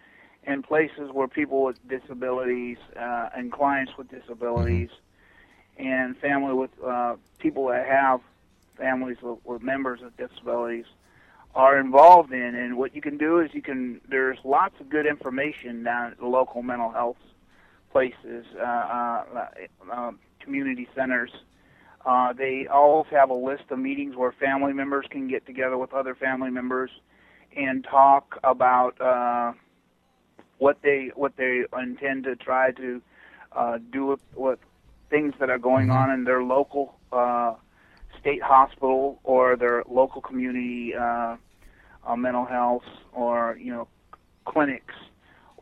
and 0.45 0.63
places 0.63 1.11
where 1.13 1.27
people 1.27 1.65
with 1.65 1.77
disabilities 1.89 2.79
uh, 2.97 3.31
and 3.35 3.51
clients 3.51 3.93
with 3.97 4.09
disabilities 4.09 4.91
and 5.77 6.17
family 6.19 6.55
with 6.55 6.71
uh, 6.85 7.17
people 7.39 7.67
that 7.69 7.87
have 7.87 8.21
families 8.77 9.17
with, 9.23 9.39
with 9.45 9.63
members 9.63 10.01
with 10.01 10.17
disabilities 10.17 10.85
are 11.55 11.79
involved 11.79 12.33
in. 12.33 12.55
And 12.55 12.77
what 12.77 12.95
you 12.95 13.01
can 13.01 13.17
do 13.17 13.41
is 13.41 13.55
you 13.55 13.63
can 13.63 14.01
there's 14.09 14.39
lots 14.45 14.75
of 14.81 14.89
good 14.89 15.07
information 15.07 15.83
down 15.83 16.13
at 16.13 16.19
the 16.19 16.27
local 16.27 16.63
mental 16.63 16.91
health 16.91 17.17
places, 17.91 18.45
uh, 18.59 18.63
uh, 18.63 19.25
uh, 19.91 20.13
community 20.41 20.87
centers. 20.95 21.31
Uh, 22.05 22.33
they 22.33 22.69
always 22.69 23.11
have 23.11 23.31
a 23.31 23.35
list 23.35 23.65
of 23.71 23.79
meetings 23.79 24.15
where 24.15 24.31
family 24.33 24.73
members 24.73 25.07
can 25.11 25.27
get 25.27 25.45
together 25.45 25.77
with 25.77 25.93
other 25.93 26.15
family 26.15 26.51
members 26.51 26.91
and 27.57 27.85
talk 27.85 28.39
about 28.45 29.01
uh, 29.01 29.53
what 30.59 30.79
they 30.83 31.11
what 31.15 31.37
they 31.37 31.65
intend 31.81 32.25
to 32.25 32.37
try 32.37 32.71
to 32.73 33.01
uh, 33.53 33.79
do 33.93 34.07
with, 34.07 34.21
with 34.35 34.59
things 35.11 35.35
that 35.39 35.51
are 35.51 35.59
going 35.59 35.91
on 35.91 36.11
in 36.11 36.25
their 36.25 36.43
local 36.43 36.95
uh, 37.13 37.55
state 38.21 38.43
hospital 38.43 39.21
or 39.25 39.57
their 39.57 39.85
local 39.89 40.21
community 40.21 40.95
uh, 40.95 41.37
uh, 42.07 42.17
mental 42.17 42.45
health 42.45 42.85
or 43.13 43.57
you 43.61 43.73
know 43.73 43.89
clinics 44.45 44.95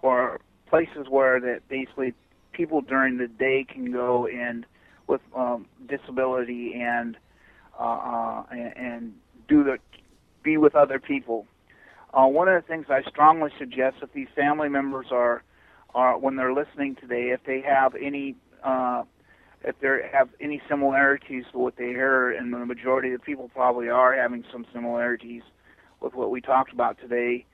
or 0.03 0.41
places 0.69 1.07
where 1.09 1.41
that 1.41 1.67
basically 1.69 2.15
people 2.53 2.81
during 2.81 3.19
the 3.19 3.29
day 3.29 3.65
can 3.69 3.93
go 3.93 4.27
and 4.27 4.67
with 5.07 5.21
um, 5.37 5.67
disability 5.89 6.75
and 6.75 7.17
uh, 7.79 7.83
uh, 7.83 8.43
and, 8.51 8.77
and 8.77 9.15
do 9.49 9.65
the 9.65 9.79
be 10.43 10.57
with 10.57 10.75
other 10.75 10.99
people. 10.99 11.47
Uh, 12.15 12.27
one 12.27 12.47
of 12.47 12.63
the 12.63 12.67
things 12.67 12.87
I 12.89 13.03
strongly 13.11 13.51
suggest 13.59 13.97
if 14.03 14.13
these 14.13 14.29
family 14.37 14.69
members 14.69 15.07
are 15.11 15.43
are 15.95 16.19
when 16.19 16.37
they're 16.37 16.53
listening 16.53 16.97
today, 16.97 17.31
if 17.31 17.41
they 17.45 17.61
have 17.61 17.95
any 17.97 18.37
uh, 18.63 19.03
if 19.65 19.79
they 19.81 20.09
have 20.13 20.29
any 20.41 20.63
similarities 20.69 21.45
to 21.53 21.59
what 21.59 21.77
they 21.77 21.89
hear, 21.89 22.31
and 22.31 22.53
the 22.53 22.65
majority 22.65 23.13
of 23.13 23.21
the 23.21 23.25
people 23.25 23.51
probably 23.53 23.89
are 23.89 24.15
having 24.15 24.45
some 24.53 24.65
similarities 24.73 25.43
with 26.01 26.15
what 26.15 26.31
we 26.31 26.41
talked 26.41 26.73
about 26.73 26.99
today, 27.01 27.47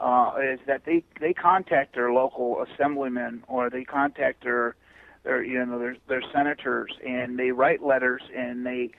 uh, 0.00 0.32
is 0.42 0.58
that 0.66 0.84
they 0.84 1.04
they 1.20 1.32
contact 1.32 1.94
their 1.94 2.12
local 2.12 2.64
assemblyman 2.64 3.44
or 3.46 3.70
they 3.70 3.84
contact 3.84 4.42
their 4.42 4.74
their 5.22 5.44
you 5.44 5.64
know 5.64 5.78
their 5.78 5.96
their 6.08 6.22
senators 6.32 6.92
and 7.06 7.38
they 7.38 7.52
write 7.52 7.84
letters 7.84 8.22
and 8.36 8.66
they 8.66 8.90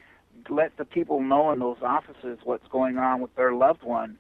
let 0.49 0.77
the 0.77 0.85
people 0.85 1.21
know 1.21 1.51
in 1.51 1.59
those 1.59 1.77
offices 1.81 2.39
what's 2.45 2.67
going 2.69 2.97
on 2.97 3.19
with 3.19 3.35
their 3.35 3.53
loved 3.53 3.83
one 3.83 4.17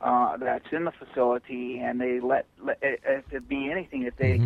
uh, 0.00 0.36
that's 0.36 0.66
in 0.72 0.84
the 0.84 0.92
facility, 0.92 1.78
and 1.78 2.00
they 2.00 2.20
let, 2.20 2.46
let 2.62 2.78
if 2.82 3.24
it 3.32 3.48
be 3.48 3.70
anything 3.70 4.04
that 4.04 4.16
they 4.18 4.40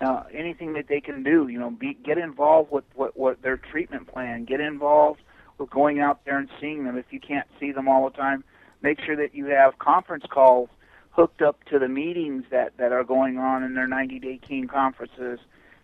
uh, 0.00 0.24
anything 0.32 0.74
that 0.74 0.88
they 0.88 1.00
can 1.00 1.22
do. 1.22 1.48
You 1.48 1.58
know, 1.58 1.70
be 1.70 1.94
get 1.94 2.18
involved 2.18 2.70
with 2.70 2.84
what 2.94 3.16
what 3.16 3.42
their 3.42 3.56
treatment 3.56 4.06
plan. 4.06 4.44
Get 4.44 4.60
involved 4.60 5.20
with 5.58 5.70
going 5.70 6.00
out 6.00 6.24
there 6.24 6.38
and 6.38 6.48
seeing 6.60 6.84
them. 6.84 6.96
If 6.96 7.06
you 7.10 7.20
can't 7.20 7.46
see 7.60 7.72
them 7.72 7.88
all 7.88 8.08
the 8.08 8.16
time, 8.16 8.44
make 8.82 9.00
sure 9.00 9.16
that 9.16 9.34
you 9.34 9.46
have 9.46 9.78
conference 9.78 10.24
calls 10.30 10.68
hooked 11.10 11.40
up 11.40 11.64
to 11.64 11.78
the 11.78 11.88
meetings 11.88 12.44
that 12.50 12.76
that 12.76 12.92
are 12.92 13.04
going 13.04 13.38
on 13.38 13.62
in 13.62 13.74
their 13.74 13.86
90 13.86 14.18
day 14.18 14.38
keen 14.46 14.68
conferences 14.68 15.40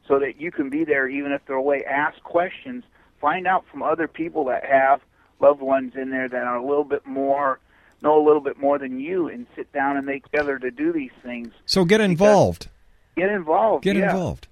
so 0.06 0.18
that 0.18 0.40
you 0.40 0.50
can 0.50 0.68
be 0.68 0.84
there 0.84 1.08
even 1.08 1.32
if 1.32 1.40
they're 1.46 1.56
away 1.56 1.82
ask 1.84 2.22
questions 2.22 2.84
find 3.18 3.46
out 3.46 3.64
from 3.70 3.82
other 3.82 4.06
people 4.06 4.44
that 4.44 4.62
have 4.64 5.00
loved 5.40 5.62
ones 5.62 5.94
in 5.96 6.10
there 6.10 6.28
that 6.28 6.42
are 6.42 6.56
a 6.56 6.66
little 6.66 6.84
bit 6.84 7.06
more 7.06 7.58
know 8.02 8.20
a 8.20 8.24
little 8.24 8.40
bit 8.40 8.58
more 8.58 8.78
than 8.78 8.98
you 9.00 9.28
and 9.28 9.46
sit 9.56 9.72
down 9.72 9.96
and 9.96 10.04
make 10.06 10.24
together 10.24 10.58
to 10.58 10.70
do 10.70 10.92
these 10.92 11.10
things 11.22 11.52
So 11.66 11.84
get 11.84 12.00
involved. 12.00 12.68
get 13.16 13.30
involved 13.30 13.84
Get 13.84 13.96
yeah. 13.96 14.10
involved. 14.10 14.46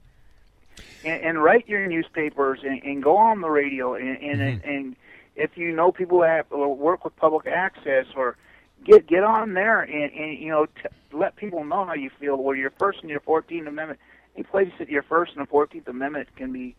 and, 1.05 1.23
and 1.23 1.43
write 1.43 1.69
your 1.69 1.87
newspapers 1.87 2.61
and, 2.63 2.83
and 2.83 3.03
go 3.03 3.17
on 3.17 3.41
the 3.41 3.51
radio 3.51 3.95
and 3.95 4.17
and, 4.19 4.41
Mm-hmm. 4.41 4.69
and 4.69 4.97
if 5.37 5.57
you 5.57 5.73
know 5.73 5.91
people 5.93 6.21
that 6.21 6.29
have, 6.37 6.47
or 6.51 6.75
work 6.75 7.05
with 7.05 7.17
public 7.17 7.47
access 7.47 8.07
or 8.17 8.37
get 8.85 9.07
get 9.07 9.25
on 9.25 9.55
there 9.55 9.81
and, 9.81 10.13
and 10.13 10.39
you 10.39 10.49
know 10.49 10.67
t- 10.67 10.73
let 11.13 11.37
people 11.37 11.65
know 11.65 11.85
how 11.85 11.95
you 11.95 12.11
feel. 12.21 12.37
Where 12.37 12.57
your 12.57 12.71
First 12.79 13.01
and 13.01 13.11
your 13.11 13.21
Fourteenth 13.21 13.67
Amendment, 13.67 13.99
any 14.37 14.45
place 14.45 14.71
that 14.79 14.89
your 14.91 15.03
First 15.03 15.33
and 15.37 15.43
the 15.43 15.49
Fourteenth 15.49 15.89
Amendment 15.89 16.29
can 16.37 16.53
be 16.53 16.75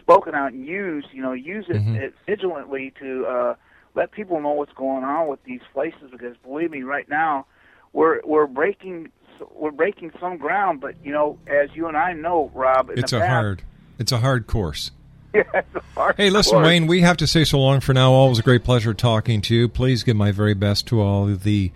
spoken 0.00 0.34
out 0.34 0.52
and 0.52 0.64
used, 0.66 1.08
you 1.12 1.22
know, 1.22 1.32
use 1.32 1.66
it, 1.68 1.76
Mhm. 1.76 1.96
it 1.96 2.14
vigilantly 2.26 2.92
to 3.00 3.26
uh, 3.26 3.54
let 3.96 4.12
people 4.12 4.40
know 4.40 4.52
what's 4.52 4.72
going 4.74 5.02
on 5.02 5.26
with 5.26 5.42
these 5.44 5.62
places. 5.72 6.10
Because 6.12 6.36
believe 6.44 6.70
me, 6.70 6.82
right 6.82 7.08
now 7.08 7.46
we're 7.92 8.20
we're 8.24 8.46
breaking 8.46 9.10
we're 9.50 9.72
breaking 9.72 10.12
some 10.20 10.36
ground. 10.36 10.80
But 10.80 10.94
you 11.02 11.12
know, 11.12 11.38
as 11.48 11.70
you 11.74 11.88
and 11.88 11.96
I 11.96 12.12
know, 12.12 12.52
Rob, 12.54 12.90
It's 12.90 13.12
a 13.12 13.18
past, 13.18 13.30
hard, 13.30 13.62
it's 13.98 14.12
a 14.12 14.18
hard 14.18 14.46
course. 14.46 14.92
Yeah, 15.34 15.42
it's 15.52 15.74
a 15.74 15.80
hard 15.94 16.16
Hey, 16.16 16.30
listen, 16.30 16.52
course. 16.52 16.66
Wayne, 16.66 16.86
we 16.86 17.02
have 17.02 17.18
to 17.18 17.26
say 17.26 17.44
so 17.44 17.58
long 17.58 17.80
for 17.80 17.92
now. 17.92 18.12
Always 18.12 18.38
a 18.38 18.42
great 18.42 18.64
pleasure 18.64 18.94
talking 18.94 19.42
to 19.42 19.54
you. 19.54 19.68
Please 19.68 20.02
give 20.02 20.16
my 20.16 20.32
very 20.32 20.54
best 20.54 20.86
to 20.86 21.02
all 21.02 21.26
the 21.26 21.72